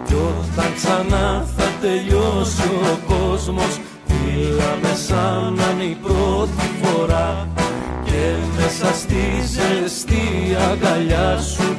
[0.08, 7.48] Κι όταν ξανά θα τελειώσει ο κόσμος Φίλαμε σαν να είναι η πρώτη φορά.
[8.04, 9.22] Και μέσα στη
[9.54, 11.78] ζεστή αγκαλιά σου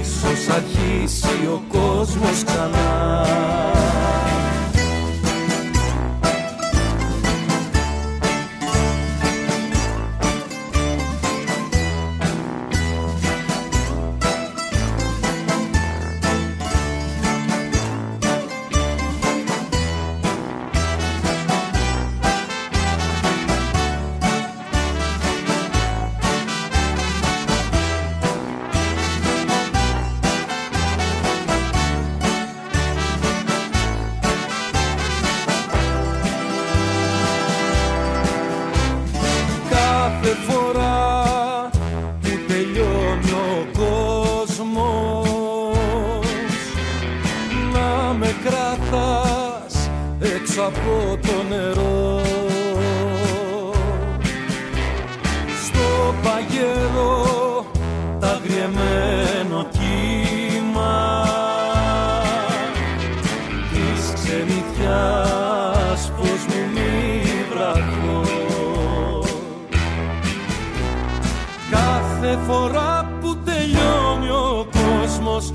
[0.00, 3.24] Ίσως αρχίσει ο κόσμος ξανά
[50.70, 52.20] από το νερό.
[55.64, 57.66] Στο παγερό
[58.20, 61.24] τα γριεμένο κύμα
[63.70, 68.22] της ξενιτιάς πως μου μη βραχώ.
[71.70, 75.52] Κάθε φορά που τελειώνει ο κόσμος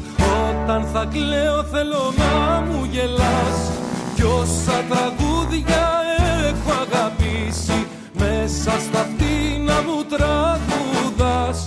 [0.50, 3.75] Όταν θα κλαίω θέλω να μου γελάς
[4.46, 5.90] Κι όσα τραγούδια
[6.48, 11.66] έχω αγαπήσει Μέσα στα αυτή να μου τραγουδάς.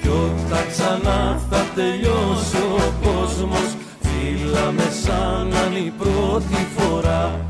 [0.00, 3.68] Κι όταν ξανά θα τελειώσει ο κόσμος
[4.00, 7.46] Φίλαμε σαν να είναι η πρώτη φορά.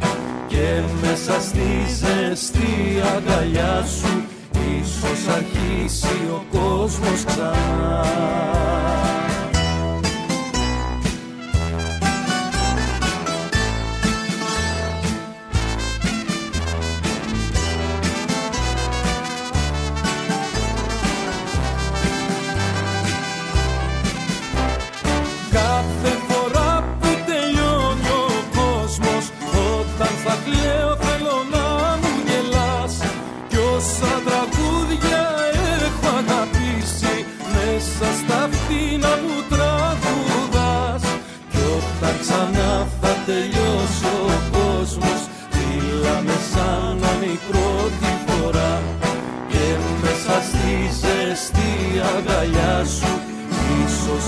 [0.48, 1.68] Και μέσα στη
[2.00, 4.22] ζεστή αγκαλιά σου
[4.80, 8.04] Ίσως αρχίσει ο κόσμος ξανά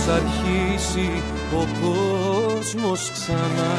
[0.02, 1.08] Ίσως αρχίσει
[1.54, 3.72] ο κόσμος ξανά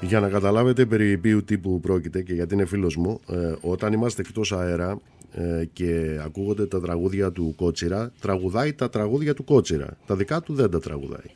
[0.00, 4.20] Για να καταλάβετε περί ποιου τύπου πρόκειται και γιατί είναι φίλος μου, ε, όταν είμαστε
[4.20, 5.00] εκτός αέρα
[5.32, 9.96] ε, και ακούγονται τα τραγούδια του Κότσιρα, τραγουδάει τα τραγούδια του Κότσιρα.
[10.06, 11.30] Τα δικά του δεν τα τραγουδάει.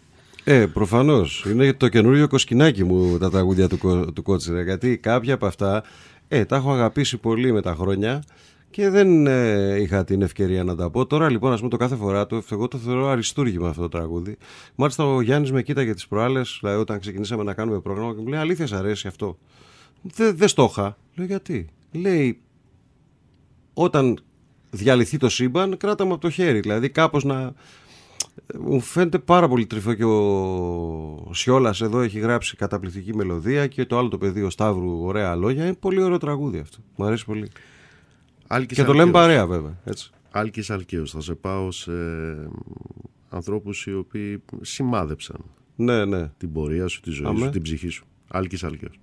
[0.45, 1.45] Ε, προφανώς.
[1.51, 4.62] Είναι το καινούριο κοσκινάκι μου τα τραγούδια του, Κο- του Κότσιρα.
[4.62, 5.83] Γιατί κάποια από αυτά
[6.29, 8.22] ε, τα έχω αγαπήσει πολύ με τα χρόνια
[8.77, 11.07] και δεν ε, είχα την ευκαιρία να τα πω.
[11.07, 14.37] Τώρα λοιπόν, ας πούμε, το κάθε φορά του, εγώ το θεωρώ αριστούργημα αυτό το τραγούδι.
[14.74, 18.27] Μάλιστα, ο Γιάννης με κοίταγε τις προάλλες, δηλαδή όταν ξεκινήσαμε να κάνουμε πρόγραμμα και μου
[18.27, 19.39] λέει Αλήθεια, σ' αρέσει αυτό;
[20.03, 20.97] Δεν δε στο είχα.
[21.14, 22.41] Λέω γιατί; Λέει,
[23.74, 24.18] όταν
[24.70, 26.61] διαλυθεί το σύμπαν, κράτα μου από το χέρι.
[26.61, 27.55] Δηλαδή, κάπως να,
[28.59, 33.99] Μου φαίνεται πάρα πολύ τρυφό και ο Σιόλας εδώ έχει γράψει καταπληκτική μελωδία και το
[33.99, 35.64] άλλο το παιδί ο Σταύρου ωραία λόγια.
[35.64, 36.79] Είναι πολύ ωραίο τραγούδι αυτό.
[36.97, 37.51] Μου αρέσει πολύ.
[38.47, 39.25] Άλκης και το λέμε Αλκαίος.
[39.25, 39.79] παρέα βέβαια.
[39.85, 40.11] Έτσι.
[40.31, 41.11] Άλκης Αλκαίος.
[41.11, 41.93] Θα σε πάω σε
[43.29, 45.37] ανθρώπους οι οποίοι σημάδεψαν
[45.77, 47.39] Ναι, ναι, την πορεία σου, τη ζωή Αμέ.
[47.39, 48.05] σου, την ψυχή σου.
[48.29, 49.01] Άλκης Αλκαίος.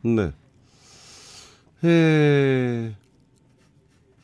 [0.00, 0.32] ναι.
[1.80, 2.90] Ε,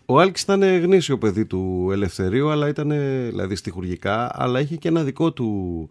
[0.06, 2.88] ο Άλκης ήταν γνήσιο παιδί του Ελευθερίου, αλλά ήταν
[3.28, 5.88] δηλαδή στιχουργικά, αλλά είχε και ένα δικό του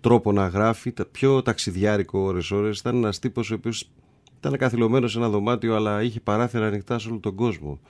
[0.00, 2.78] τρόπο να γράφει, τα- πιο ταξιδιάρικο ώρες ώρες.
[2.78, 3.90] Ήταν ένας τύπος ο οποίος
[4.38, 7.80] ήταν καθυλωμένος σε ένα δωμάτιο, αλλά είχε παράθυρα ανοιχτά σε όλο τον κόσμο.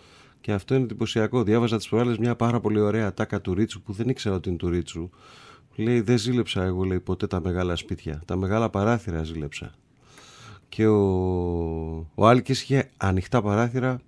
[0.41, 1.43] Και αυτό είναι εντυπωσιακό.
[1.43, 4.59] Διάβαζα τις προάλλες μια πάρα πολύ ωραία τάκα του Ρίτσου που δεν ήξερα ότι είναι
[4.59, 5.11] του Ρίτσου.
[5.75, 8.23] Λέει δεν ζήλεψα εγώ λέει, ποτέ τα μεγάλα σπίτια.
[8.25, 9.75] Τα μεγάλα παράθυρα ζήλεψα.
[10.69, 11.01] Και ο,
[12.15, 14.01] ο Άλκης είχε ανοιχτά παράθυρα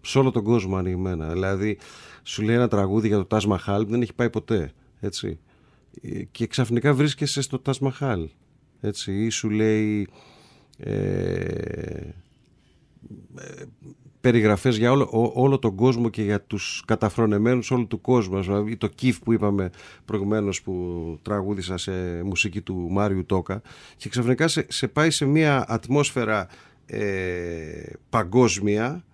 [0.00, 1.32] σε όλο τον κόσμο ανοιγμένα.
[1.32, 1.78] Δηλαδή,
[2.22, 4.72] σου λέει ένα τραγούδι για το Τάσ Μαχάλ που δεν έχει πάει ποτέ.
[5.00, 5.38] Έτσι.
[6.02, 8.28] Ε, Και ξαφνικά βρίσκεσαι στο Τάσ Μαχάλ.
[8.80, 9.24] Έτσι.
[9.24, 10.08] Ή σου λέει
[10.76, 10.92] ε,
[13.36, 13.64] ε,
[14.20, 18.38] περιγραφές για όλο, ό- όλο τον κόσμο και για τους καταφρονεμένους όλου του κόσμου.
[18.38, 19.70] Ας πούμε, το Κιφ που είπαμε
[20.04, 23.62] προηγουμένως που τραγούδισα σε μουσική του Μάριου Τόκα
[23.96, 26.48] και ξαφνικά σε, σε πάει σε μια ατμόσφαιρα
[26.86, 29.04] ε, παγκόσμια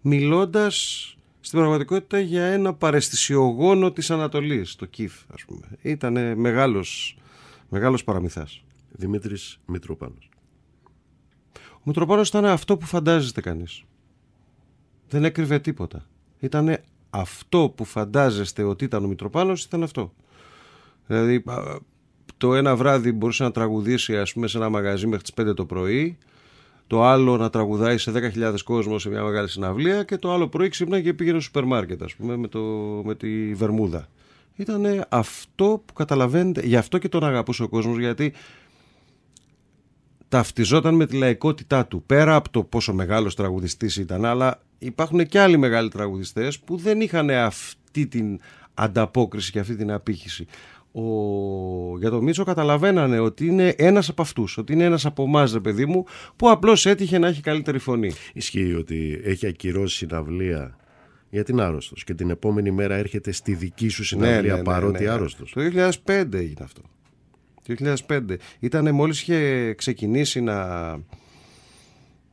[0.00, 5.66] μιλώντας στην πραγματικότητα για ένα παρεστησιογόνο της Ανατολής, το Κιφ ας πούμε.
[5.82, 7.18] Ήτανε μεγάλος,
[7.68, 8.64] μεγάλος παραμυθάς.
[8.90, 10.28] Δημήτρης Μητροπάνος.
[11.74, 13.82] Ο Μητροπάνος ήταν αυτό που φαντάζεστε κανείς.
[15.08, 16.06] Δεν έκρυβε τίποτα.
[16.38, 16.78] Ήταν
[17.10, 20.12] αυτό που φαντάζεστε ότι ήταν ο Μητροπάνος, ήταν αυτό.
[21.06, 21.56] Δηλαδή, α,
[22.36, 25.64] το ένα βράδυ μπορούσε να τραγουδήσει ας πούμε, σε ένα μαγαζί μέχρι τις 5 το
[25.64, 26.18] πρωί,
[26.86, 30.68] το άλλο να τραγουδάει σε 10.000 κόσμο σε μια μεγάλη συναυλία και το άλλο πρωί
[30.68, 32.60] ξύπνα και πήγαινε στο σούπερ μάρκετ, ας πούμε, με, το,
[33.04, 34.08] με τη βερμούδα.
[34.56, 38.32] Ήταν αυτό που καταλαβαίνετε, γι' αυτό και τον αγαπούσε ο κόσμος, γιατί
[40.28, 42.02] ταυτιζόταν με τη λαϊκότητά του.
[42.06, 47.00] Πέρα από το πόσο μεγάλος τραγουδιστής ήταν, αλλά υπάρχουν και άλλοι μεγάλοι τραγουδιστές που δεν
[47.00, 48.40] είχαν αυτή την
[48.74, 50.46] ανταπόκριση και αυτή την απήχηση.
[50.92, 51.02] Ο...
[51.98, 55.60] Για τον Μίτσο καταλαβαίνανε ότι είναι ένας από αυτούς, ότι είναι ένας από εμάς, ρε
[55.60, 56.04] παιδί μου,
[56.36, 58.12] που απλώς έτυχε να έχει καλύτερη φωνή.
[58.32, 60.76] Ισχύει ότι έχει ακυρώσει συναυλία
[61.30, 65.52] γιατί είναι άρρωστος και την επόμενη μέρα έρχεται στη δική σου συναυλία παρότι άρρωστος.
[65.52, 65.60] Το
[66.04, 66.82] 2005 έγινε αυτό.
[67.66, 67.74] Το
[68.08, 68.20] 2005.
[68.58, 70.88] Ήταν μόλις είχε ξεκινήσει να,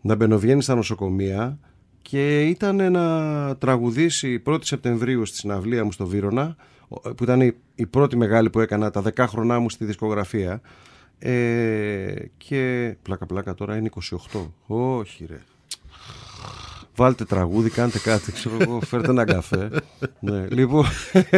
[0.02, 1.60] να μπαινοβγαίνει στα νοσοκομεία
[2.02, 6.56] και ήταν να τραγουδήσει 1η Σεπτεμβρίου στη συναυλία μου στο Βύρονα
[6.88, 10.62] που ήταν η, η πρώτη μεγάλη που έκανα τα 10 χρονά μου στη δισκογραφία.
[11.20, 13.90] Ε, και πλάκα πλάκα τώρα είναι
[14.34, 15.40] 28 όχι ρε
[16.96, 19.70] Βάλτε τραγούδι, κάντε κάτι, ξέρω εγώ, φέρτε ένα καφέ.
[20.20, 20.86] ναι, λοιπόν,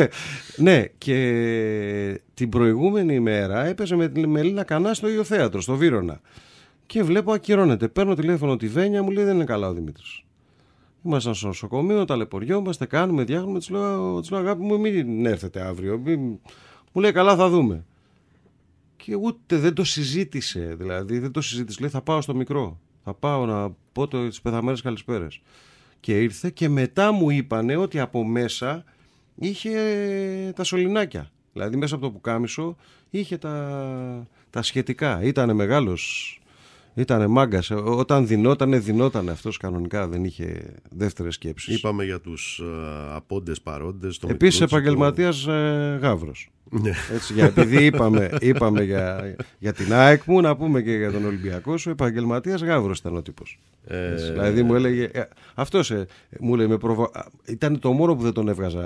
[0.57, 6.21] ναι, και την προηγούμενη ημέρα έπαιζε με τη Μελίνα Κανά στο ίδιο θέατρο, στο Βύρονα.
[6.85, 7.87] Και βλέπω ακυρώνεται.
[7.87, 10.23] Παίρνω τηλέφωνο τη Βένια, μου λέει δεν είναι καλά ο Δημήτρης.
[11.05, 13.59] Ήμασταν στο νοσοκομείο, ταλαιπωριόμαστε, κάνουμε, διάγνουμε.
[13.59, 15.97] Της λέω, της λέω, αγάπη μου, μην έρθετε αύριο.
[15.97, 16.19] Μην...
[16.91, 17.85] Μου λέει, καλά, θα δούμε.
[18.95, 21.79] Και ούτε δεν το συζήτησε, δηλαδή δεν το συζήτησε.
[21.81, 22.79] Λέει, θα πάω στο μικρό.
[23.07, 25.41] Θα πάω να πω το, τις πεθαμένες καλησπέρες.
[25.99, 28.83] Και ήρθε και μετά μου είπανε ότι από μέσα
[29.35, 29.71] είχε
[30.55, 31.31] τα σωληνάκια.
[31.53, 32.75] Δηλαδή μέσα από το πουκάμισο
[33.09, 35.23] είχε τα, τα σχετικά.
[35.23, 36.39] Ήτανε μεγάλος,
[36.93, 37.71] ήτανε μάγκας.
[37.71, 40.07] Όταν δινότανε, δινότανε αυτός κανονικά.
[40.07, 41.77] Δεν είχε δεύτερες σκέψεις.
[41.77, 44.17] Είπαμε για τους ε, απόντες παρόντες.
[44.17, 44.75] το Επίσης Μητρούτσικο.
[44.77, 46.49] επαγγελματίας ε, γάβρος.
[46.69, 46.91] Ναι.
[47.13, 51.25] Έτσι, για, επειδή είπαμε, είπαμε για, για την ΑΕΚ μου, να πούμε και για τον
[51.25, 53.59] Ολυμπιακό σου, επαγγελματίας γάβρος ήταν ο τύπος.
[53.87, 55.21] Ε, Έτσι, δηλαδή μου έλεγε, ε,
[55.53, 56.05] αυτός ε,
[56.39, 57.03] μου λέει, με προβο...
[57.13, 58.81] α, ήταν το μόνο που δεν τον έβγαζα,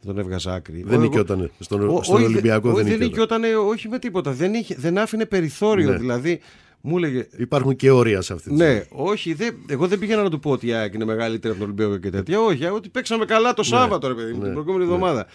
[0.00, 0.82] δεν τον έβγαζα άκρη.
[0.82, 1.50] Δεν Εγώ- νικιόταν.
[1.58, 3.40] Στον, Ο- στον όχι, Ολυμπιακό όχι, δεν δεν νικιόταν.
[3.40, 4.32] νικιόταν, όχι με τίποτα.
[4.32, 5.90] Δεν, είχε, δεν άφηνε περιθώριο.
[5.90, 5.96] Ναι.
[5.98, 6.40] Δηλαδή,
[6.80, 8.86] μου έλεγε, Υπάρχουν και όρια σε αυτή τη ναι, ζωή.
[8.90, 11.72] όχι, δεν, εγώ δεν πήγαινα να του πω ότι η ΑΕΚ είναι μεγαλύτερη από τον
[11.72, 12.40] Ολυμπιακό και τέτοια.
[12.40, 15.26] Όχι, α, ότι παίξαμε καλά το Σάββατο, ρε παιδί μου, ναι, την προηγούμενη εβδομάδα.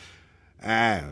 [0.63, 1.03] Ε,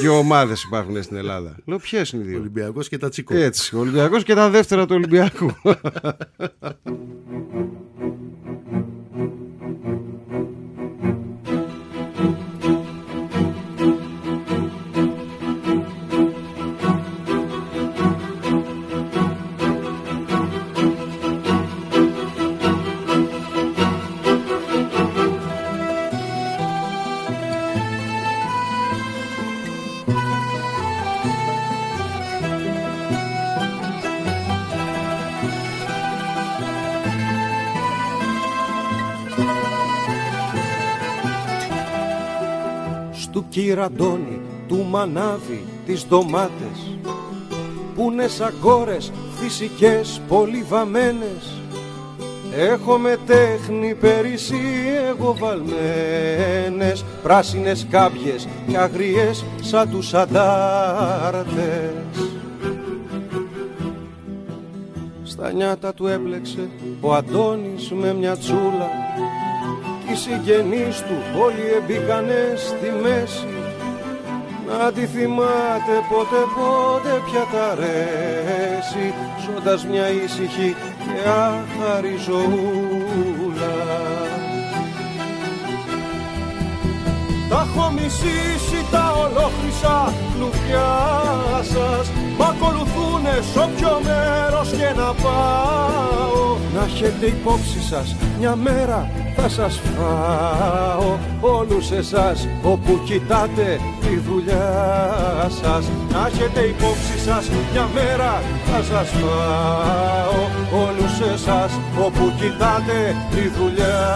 [0.00, 1.56] δύο ομάδες υπάρχουν στην Ελλάδα.
[1.64, 3.36] Λέω, ποιες είναι οι δύο; Ολυμπιακός και τα τσίκο.
[3.36, 5.50] Έτσι, ο Ολυμπιακός και τα δεύτερα του Ολυμπιακού.
[43.38, 46.98] του κυραντώνει, του μανάβι, τις ντομάτες
[47.94, 51.60] που είναι σαν κόρες φυσικές πολύ βαμμένες
[52.56, 54.60] Έχουμε τέχνη περισσή
[55.08, 61.92] εγώ βαλμένες Πράσινες κάμπιες και αγριές σαν τους αντάρτες.
[65.24, 66.68] Στα νιάτα του έπλεξε
[67.00, 69.22] ο Αντώνης με μια τσούλα Κι
[70.10, 73.46] οι συγγενείς του όλοι εμπήκανε στη μέση.
[74.66, 79.14] Να τη θυμάται πότε πότε πια τα αρέσει
[79.44, 82.97] Ζώντας μια ήσυχη και άχαρη ζωούλα
[87.48, 90.94] Τα έχω μισήσει τα ολόχρυσα κλουβιά
[91.72, 92.10] σας.
[92.38, 96.56] Μ' ακολουθούνε σ' όποιο μέρος και να πάω.
[96.74, 101.16] Να έχετε υπόψη σας μια μέρα θα σας φάω.
[101.40, 105.84] Όλους εσάς όπου κοιτάτε τη δουλειά σας.
[106.12, 108.42] Να έχετε υπόψη σας μια μέρα
[108.72, 110.40] θα σας φάω.
[110.86, 111.72] Όλους εσάς
[112.06, 114.06] όπου κοιτάτε τη δουλειά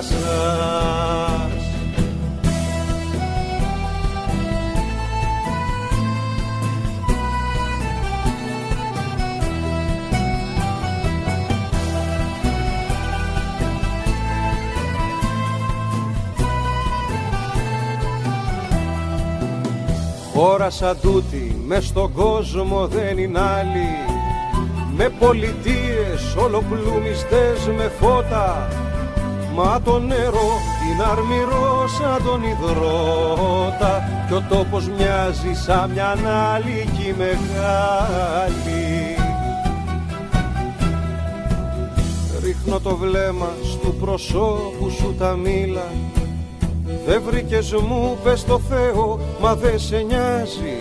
[0.00, 1.53] σας
[20.34, 23.88] Χώρα σαν τούτη μες στον κόσμο δεν είναι άλλη.
[24.96, 28.68] Με πολιτείες ολοπλουμιστές με φώτα
[29.54, 30.50] Μα το νερό
[30.90, 34.02] είναι αρμυρό σαν τον υδρότα.
[34.26, 39.16] Κι ο τόπος μοιάζει σαν μια ανάλυκη μεγάλη.
[42.42, 45.86] Ρίχνω το βλέμμα στου προσώπου σου τα μήλα
[47.06, 50.76] δεν βρήκες μου πες το Θεό μα δεν σε νοιάζει.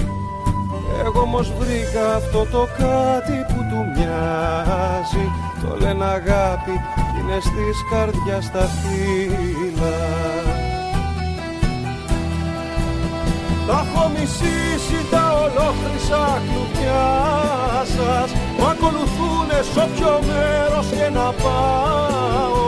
[1.06, 5.26] Εγώ όμως βρήκα αυτό το κάτι που του μοιάζει.
[5.62, 9.98] Το λένε αγάπη κι είναι στις καρδιάς τα φύλλα.
[13.68, 17.06] Τα έχω μισήσει τα ολόχρυσα κλουβιά
[17.96, 18.30] σας.
[18.60, 22.14] Μ' ακολουθούνε σ' όποιο μέρος και να πάω.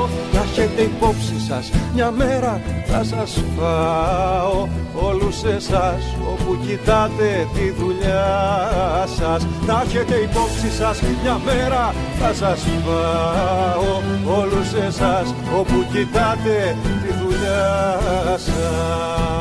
[0.07, 0.24] Να
[0.57, 1.71] έχετε υπόψη σας.
[1.93, 9.47] Μια μέρα θα σας φάω Όλους εσάς όπου κοιτάτε τη δουλειά σας.
[9.67, 14.01] Να έχετε υπόψη σας μια μέρα θα σας φάω
[14.39, 17.99] Όλους εσάς όπου κοιτάτε τη δουλειά
[18.37, 19.34] σας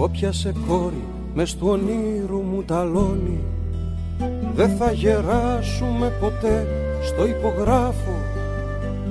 [0.00, 1.04] Κόπιασε κόρη
[1.34, 3.40] μες στο όνειρου μου ταλόνι
[4.54, 6.66] Δεν θα γεράσουμε ποτέ
[7.02, 8.14] στο υπογράφο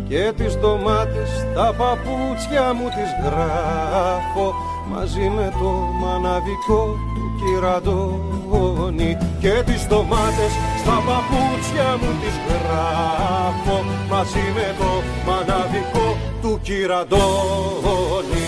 [0.08, 4.54] Και τις ντομάτες τα παπούτσια μου τις γράφω.
[4.92, 5.70] Μαζί με το
[6.02, 6.84] μαναβικό
[7.16, 13.78] του κυραντώνει Και τις ντομάτες στα παπούτσια μου τις γράφω.
[14.10, 14.92] Μαζί με το
[15.28, 16.08] μαναβικό
[16.42, 18.39] του κυραντώνει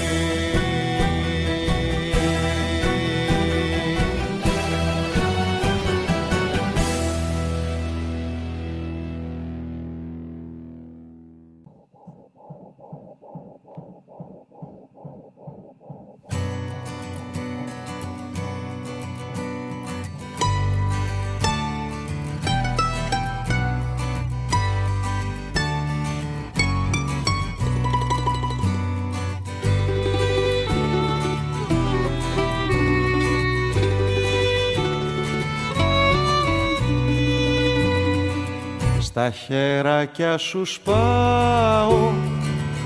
[39.21, 42.11] Στα χεράκια σου σπάω.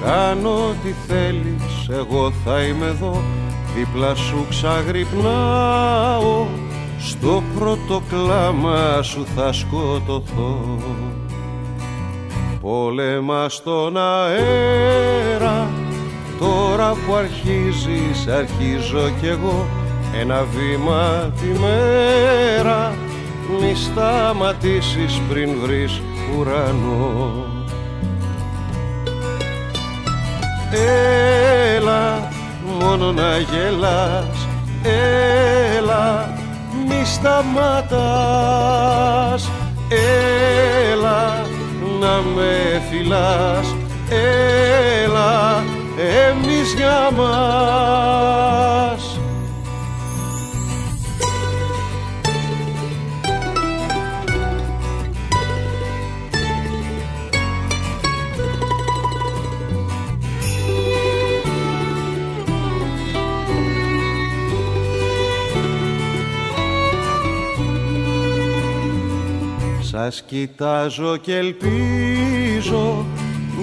[0.04, 3.22] Κάνω τι θέλεις Εγώ θα είμαι εδώ.
[3.76, 6.46] Δίπλα σου ξαγρυπνάω.
[7.00, 10.80] Στο πρώτο κλάμα σου θα σκοτωθώ.
[12.62, 15.70] Πόλεμα στον αέρα.
[16.40, 19.66] Τώρα που αρχίζεις αρχίζω κι εγώ.
[20.20, 22.96] Ένα βήμα τη μέρα.
[23.62, 26.02] Μη σταματήσεις πριν βρεις
[26.38, 27.46] ουρανό.
[31.76, 32.30] Έλα
[32.80, 34.48] μόνο να γελάς.
[35.78, 36.34] Έλα
[36.88, 37.52] μη σταματάς.
[40.92, 41.46] Έλα
[42.00, 43.76] να με φυλάς.
[44.10, 45.64] Έλα
[46.76, 48.95] για μας
[70.06, 73.06] Σας κοιτάζω και ελπίζω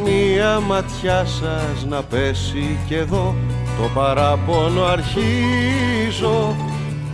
[0.05, 3.35] μία ματιά σας να πέσει και εδώ.
[3.79, 6.57] Το παράπονο αρχίζω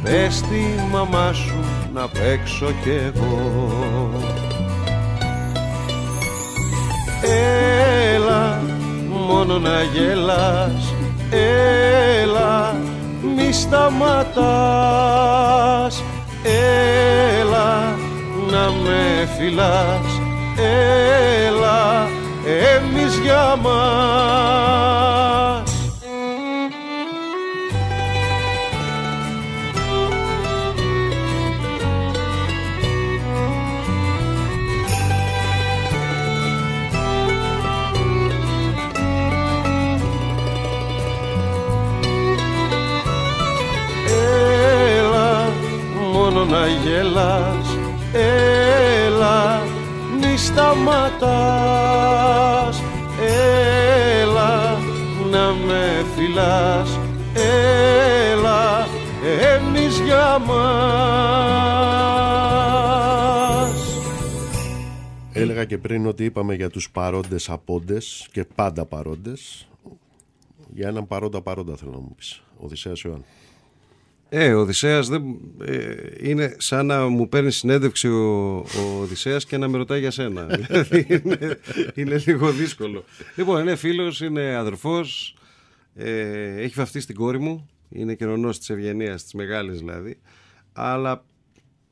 [0.02, 1.64] Πες τη μαμά σου
[1.94, 4.10] να παίξω κι εγώ.
[8.14, 8.62] Έλα
[9.28, 10.94] μόνο να γελάς
[11.30, 12.76] Έλα
[13.36, 14.42] μη σταματάς.
[16.42, 17.97] Έλα
[18.50, 20.20] να με φυλάς.
[21.46, 22.08] Έλα
[22.44, 25.72] εμείς για μας.
[44.98, 45.52] Έλα
[46.02, 47.47] μόνο να γελάς
[50.59, 51.62] σταματάς
[54.20, 54.78] Έλα
[55.30, 56.98] να με φυλάς
[57.35, 58.86] Έλα
[59.55, 60.59] εμείς για μας
[65.32, 69.68] Έλεγα και πριν ότι είπαμε για τους παρόντες απόντες και πάντα παρόντες.
[70.74, 72.43] Για έναν παρόντα παρόντα θέλω να μου πεις.
[72.59, 73.24] Οδυσσέας Ιωάννη.
[74.30, 75.22] Ε, ο Οδυσσέας δεν,
[75.64, 80.10] ε, είναι σαν να μου παίρνει συνέντευξη ο, ο Οδυσσέας και να με ρωτάει για
[80.10, 80.46] σένα.
[80.66, 81.59] δηλαδή είναι,
[81.94, 83.05] είναι λίγο δύσκολο.
[83.36, 85.36] Λοιπόν, είναι φίλος, είναι αδερφός,
[85.94, 90.18] ε, έχει βαφτεί στην κόρη μου, είναι καιρονός της ευγενίας, της μεγάλης δηλαδή,
[90.72, 91.24] αλλά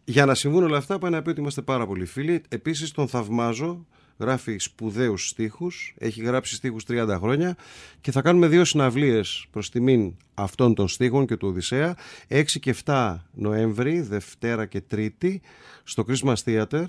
[0.04, 2.42] για να συμβούν όλα αυτά πάει να πει ότι είμαστε πάρα πολύ φίλοι.
[2.48, 3.86] Επίσης τον θαυμάζω,
[4.18, 7.56] γράφει σπουδαίους στίχους, έχει γράψει στίχους 30 χρόνια
[8.00, 11.96] και θα κάνουμε δύο συναυλίες προς τιμήν αυτών των στίχων και του Οδυσσέα.
[12.28, 15.40] 6 και 7 Νοέμβρη, Δευτέρα και Τρίτη
[15.84, 16.84] στο Christmas Theater.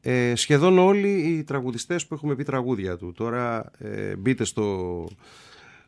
[0.00, 3.12] Ε, σχεδόν όλοι οι τραγουδιστές που έχουμε πει τραγούδια του.
[3.12, 5.08] Τώρα ε, μπείτε στο,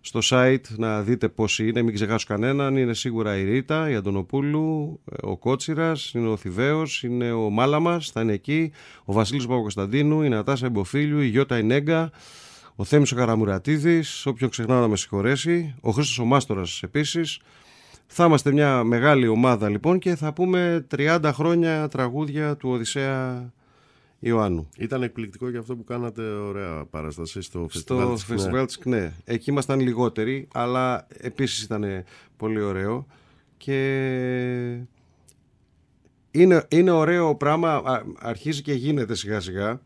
[0.09, 2.77] στο site να δείτε πώς είναι, μην ξεχάσω κανέναν.
[2.77, 8.21] Είναι σίγουρα η Ρίτα, η Αντωνοπούλου, ο Κότσιρας, είναι ο Θηβαίος, είναι ο Μάλαμας, θα
[8.21, 8.73] είναι εκεί,
[9.05, 12.11] ο Βασίλης Παπακοσταντίνου, η Νατάσα Εμποφίλιου, η Γιώτα Ινέγκα,
[12.77, 17.41] ο Θέμης ο Καραμουρατίδης, όποιον ξεχνάω να με συγχωρέσει, ο Χρήστος ο Μάστορας επίσης.
[18.07, 23.53] Θα είμαστε μια μεγάλη ομάδα λοιπόν και θα πούμε 30 χρόνια τραγούδια του Οδυσσέα
[24.21, 24.69] Ιωάννου.
[24.77, 28.37] Ήταν εκπληκτικό για αυτό που κάνατε ωραία παράσταση στο στο φεστιβάλ της Κνέ.
[28.37, 29.15] φεστιβάλ της ΚΝΕ.
[29.25, 32.05] Εκεί ήμασταν λιγότεροι, αλλά επίσης ήταν
[32.37, 33.07] πολύ ωραίο
[33.57, 33.77] και
[36.31, 39.81] είναι, είναι ωραίο πράγμα, α, αρχίζει και γίνεται σιγά σιγά.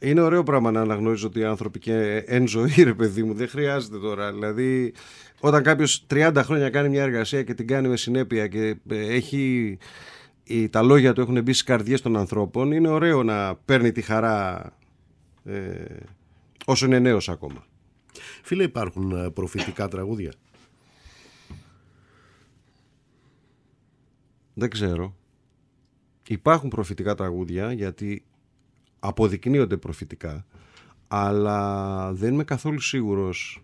[0.00, 3.48] Είναι ωραίο πράγμα να αναγνωρίζω ότι οι άνθρωποι και εν ζωή ρε παιδί μου, δεν
[3.48, 4.32] χρειάζεται τώρα.
[4.32, 4.94] Δηλαδή,
[5.40, 9.38] όταν κάποιος 30 χρόνια κάνει μια εργασία και την κάνει με συνέπεια και ε, έχει
[9.38, 9.78] οι,
[10.70, 14.64] τα λόγια του έχουν μπει στις καρδιές των ανθρώπων, είναι ωραίο να παίρνει τη χαρά
[15.44, 15.84] ε,
[16.64, 17.66] όσο είναι νέος ακόμα.
[18.42, 20.32] Φίλε, υπάρχουν ε, προφητικά τραγούδια;
[24.54, 25.16] Δεν ξέρω.
[26.28, 28.24] Υπάρχουν προφητικά τραγούδια γιατί
[28.98, 30.46] αποδεικνύονται προφητικά
[31.08, 33.62] αλλά δεν είμαι καθόλου σίγουρος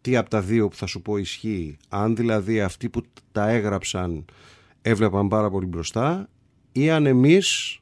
[0.00, 1.76] τι από τα δύο που θα σου πω ισχύει.
[1.88, 3.02] Αν δηλαδή αυτοί που
[3.32, 4.24] τα έγραψαν
[4.82, 6.28] έβλεπαν πάρα πολύ μπροστά
[6.72, 7.78] ή αν εμείς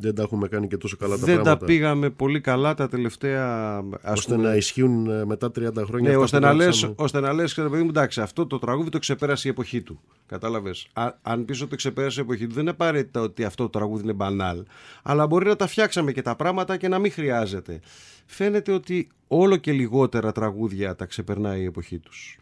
[0.00, 1.58] Δεν τα έχουμε κάνει και τόσο καλά τα δεν πράγματα.
[1.58, 5.52] τα πήγαμε πολύ καλά τα τελευταία ας ώστε να ισχύουν ε, μετά 30
[5.86, 6.08] χρόνια.
[6.08, 6.94] Ναι, αυτά ώστε που να, λες, γράψαμε.
[6.96, 10.00] ώστε να λες, ξέρετε παιδί μου, εντάξει, αυτό το τραγούδι το ξεπέρασε η εποχή του.
[10.26, 10.88] Κατάλαβες.
[10.92, 13.68] Α, αν πεις ότι το ξεπέρασε η εποχή του, δεν είναι απαραίτητα ότι αυτό το
[13.68, 14.64] τραγούδι είναι μπανάλ.
[15.02, 17.80] Αλλά μπορεί να τα φτιάξαμε και τα πράγματα και να μην χρειάζεται.
[18.26, 22.38] Φαίνεται ότι όλο και λιγότερα τραγούδια τα ξεπερνάει η εποχή τους.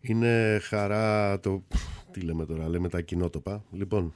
[0.00, 1.62] Είναι χαρά το...
[2.12, 3.64] Τι λέμε τώρα, λέμε τα κοινότοπα.
[3.72, 4.12] Λοιπόν,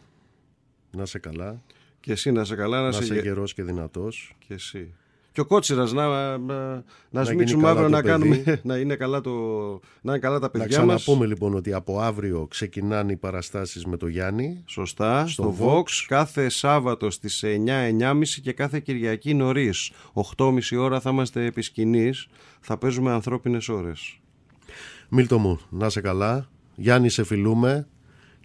[0.91, 1.63] να είσαι καλά,
[2.01, 4.37] Και εσύ να σε καλά, να, να σε είσαι γε- γερός και δυνατός.
[4.47, 4.93] Και εσύ.
[5.33, 6.75] Και ο Κότσιρας να, να,
[7.11, 8.09] να, γίνει σμίξουμε καλά αύριο το να, παιδί.
[8.43, 9.31] κάνουμε, να, είναι καλά το,
[10.01, 11.03] να είναι καλά τα Να παιδιά μας.
[11.03, 14.63] ξαναπούμε λοιπόν ότι από αύριο ξεκινάνε οι παραστάσεις με το Γιάννη.
[14.67, 19.93] Σωστά, Στο στο, Vox, κάθε Σάββατο στις 9-9.30 και κάθε Κυριακή νωρίς
[20.37, 22.27] 8.30 ώρα θα είμαστε επί σκηνής,
[22.61, 24.19] θα παίζουμε ανθρώπινες ώρες.
[25.09, 26.49] Μίλτο μου, να είσαι καλά.
[26.75, 27.87] Γιάννη, σε φιλούμε.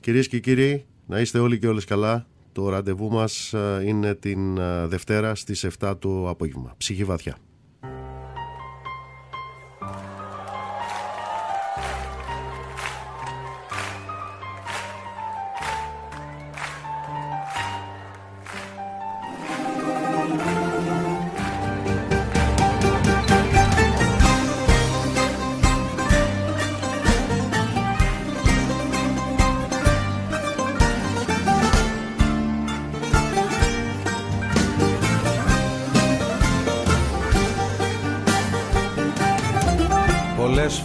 [0.01, 2.27] Κυρίες και κύριοι, να είστε όλοι και όλες καλά.
[2.51, 6.73] Το ραντεβού μας ε, είναι την ε, Δευτέρα στις 7 το απόγευμα.
[6.77, 7.37] Ψυχή βαθιά.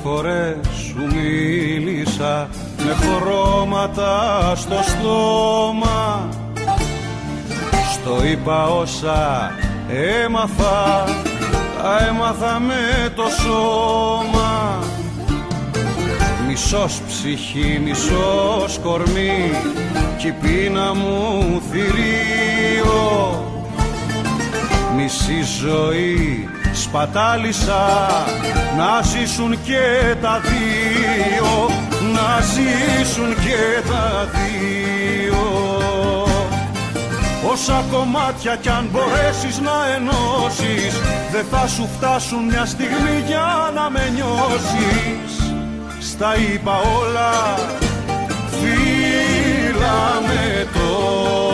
[0.05, 0.57] Φορές
[0.87, 2.49] σου μίλησα
[2.85, 6.29] με χρώματα στο στόμα.
[7.93, 9.53] Στο είπα όσα
[10.25, 11.05] έμαθα,
[11.83, 14.79] τα έμαθα με το σώμα.
[16.47, 19.51] Μισός ψυχή, μισός κορμί
[20.19, 23.45] κι η πείνα μου θηρίο.
[24.97, 26.44] Μισή ζωή
[26.95, 27.85] σπατάλησα
[28.77, 31.69] να ζήσουν και τα δύο
[32.13, 35.43] να ζήσουν και τα δύο.
[37.53, 40.95] Όσα κομμάτια κι αν μπορέσεις να ενώσεις
[41.33, 45.53] Δεν θα σου φτάσουν μια στιγμή για να με νιώσεις.
[46.11, 47.55] Στα είπα όλα,
[48.51, 51.54] φύλα με τώρα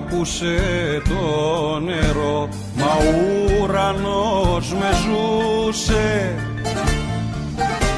[0.00, 0.56] αγαπούσε
[1.08, 6.34] το νερό Μα ο ουρανός με ζούσε.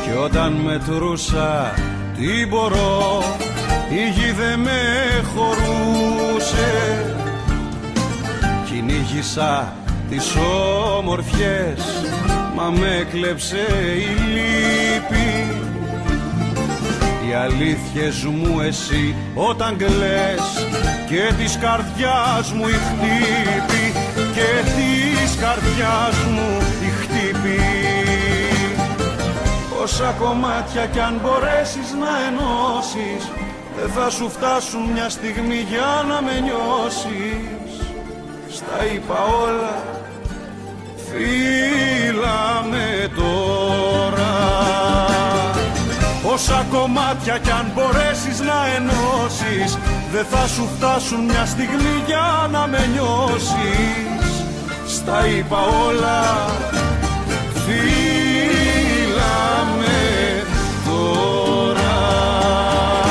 [0.02, 1.74] Κι όταν μετρούσα
[2.16, 3.22] τι μπορώ
[3.90, 4.80] Η γη δεν με
[5.34, 6.70] χωρούσε.
[8.64, 9.72] Κυνήγησα
[10.10, 10.34] τις
[10.98, 12.06] όμορφιες
[12.56, 13.66] Μα με κλέψε
[13.96, 15.61] η λύπη
[17.32, 20.46] οι αλήθειες μου εσύ όταν κλαις
[21.08, 23.84] και της καρδιάς μου η χτύπη
[24.34, 26.48] και της καρδιάς μου
[26.86, 27.60] η χτύπη.
[29.82, 33.22] Όσα κομμάτια κι αν μπορέσεις να ενώσεις
[33.76, 37.74] δεν θα σου φτάσουν μια στιγμή για να με νιώσεις.
[38.48, 39.76] Στα είπα όλα
[41.06, 44.21] φύλα με τώρα
[46.32, 49.78] Όσα κομμάτια κι αν μπορέσεις να ενώσεις
[50.12, 54.32] Δεν θα σου φτάσουν μια στιγμή για να με νιώσεις.
[54.86, 56.20] Στα είπα όλα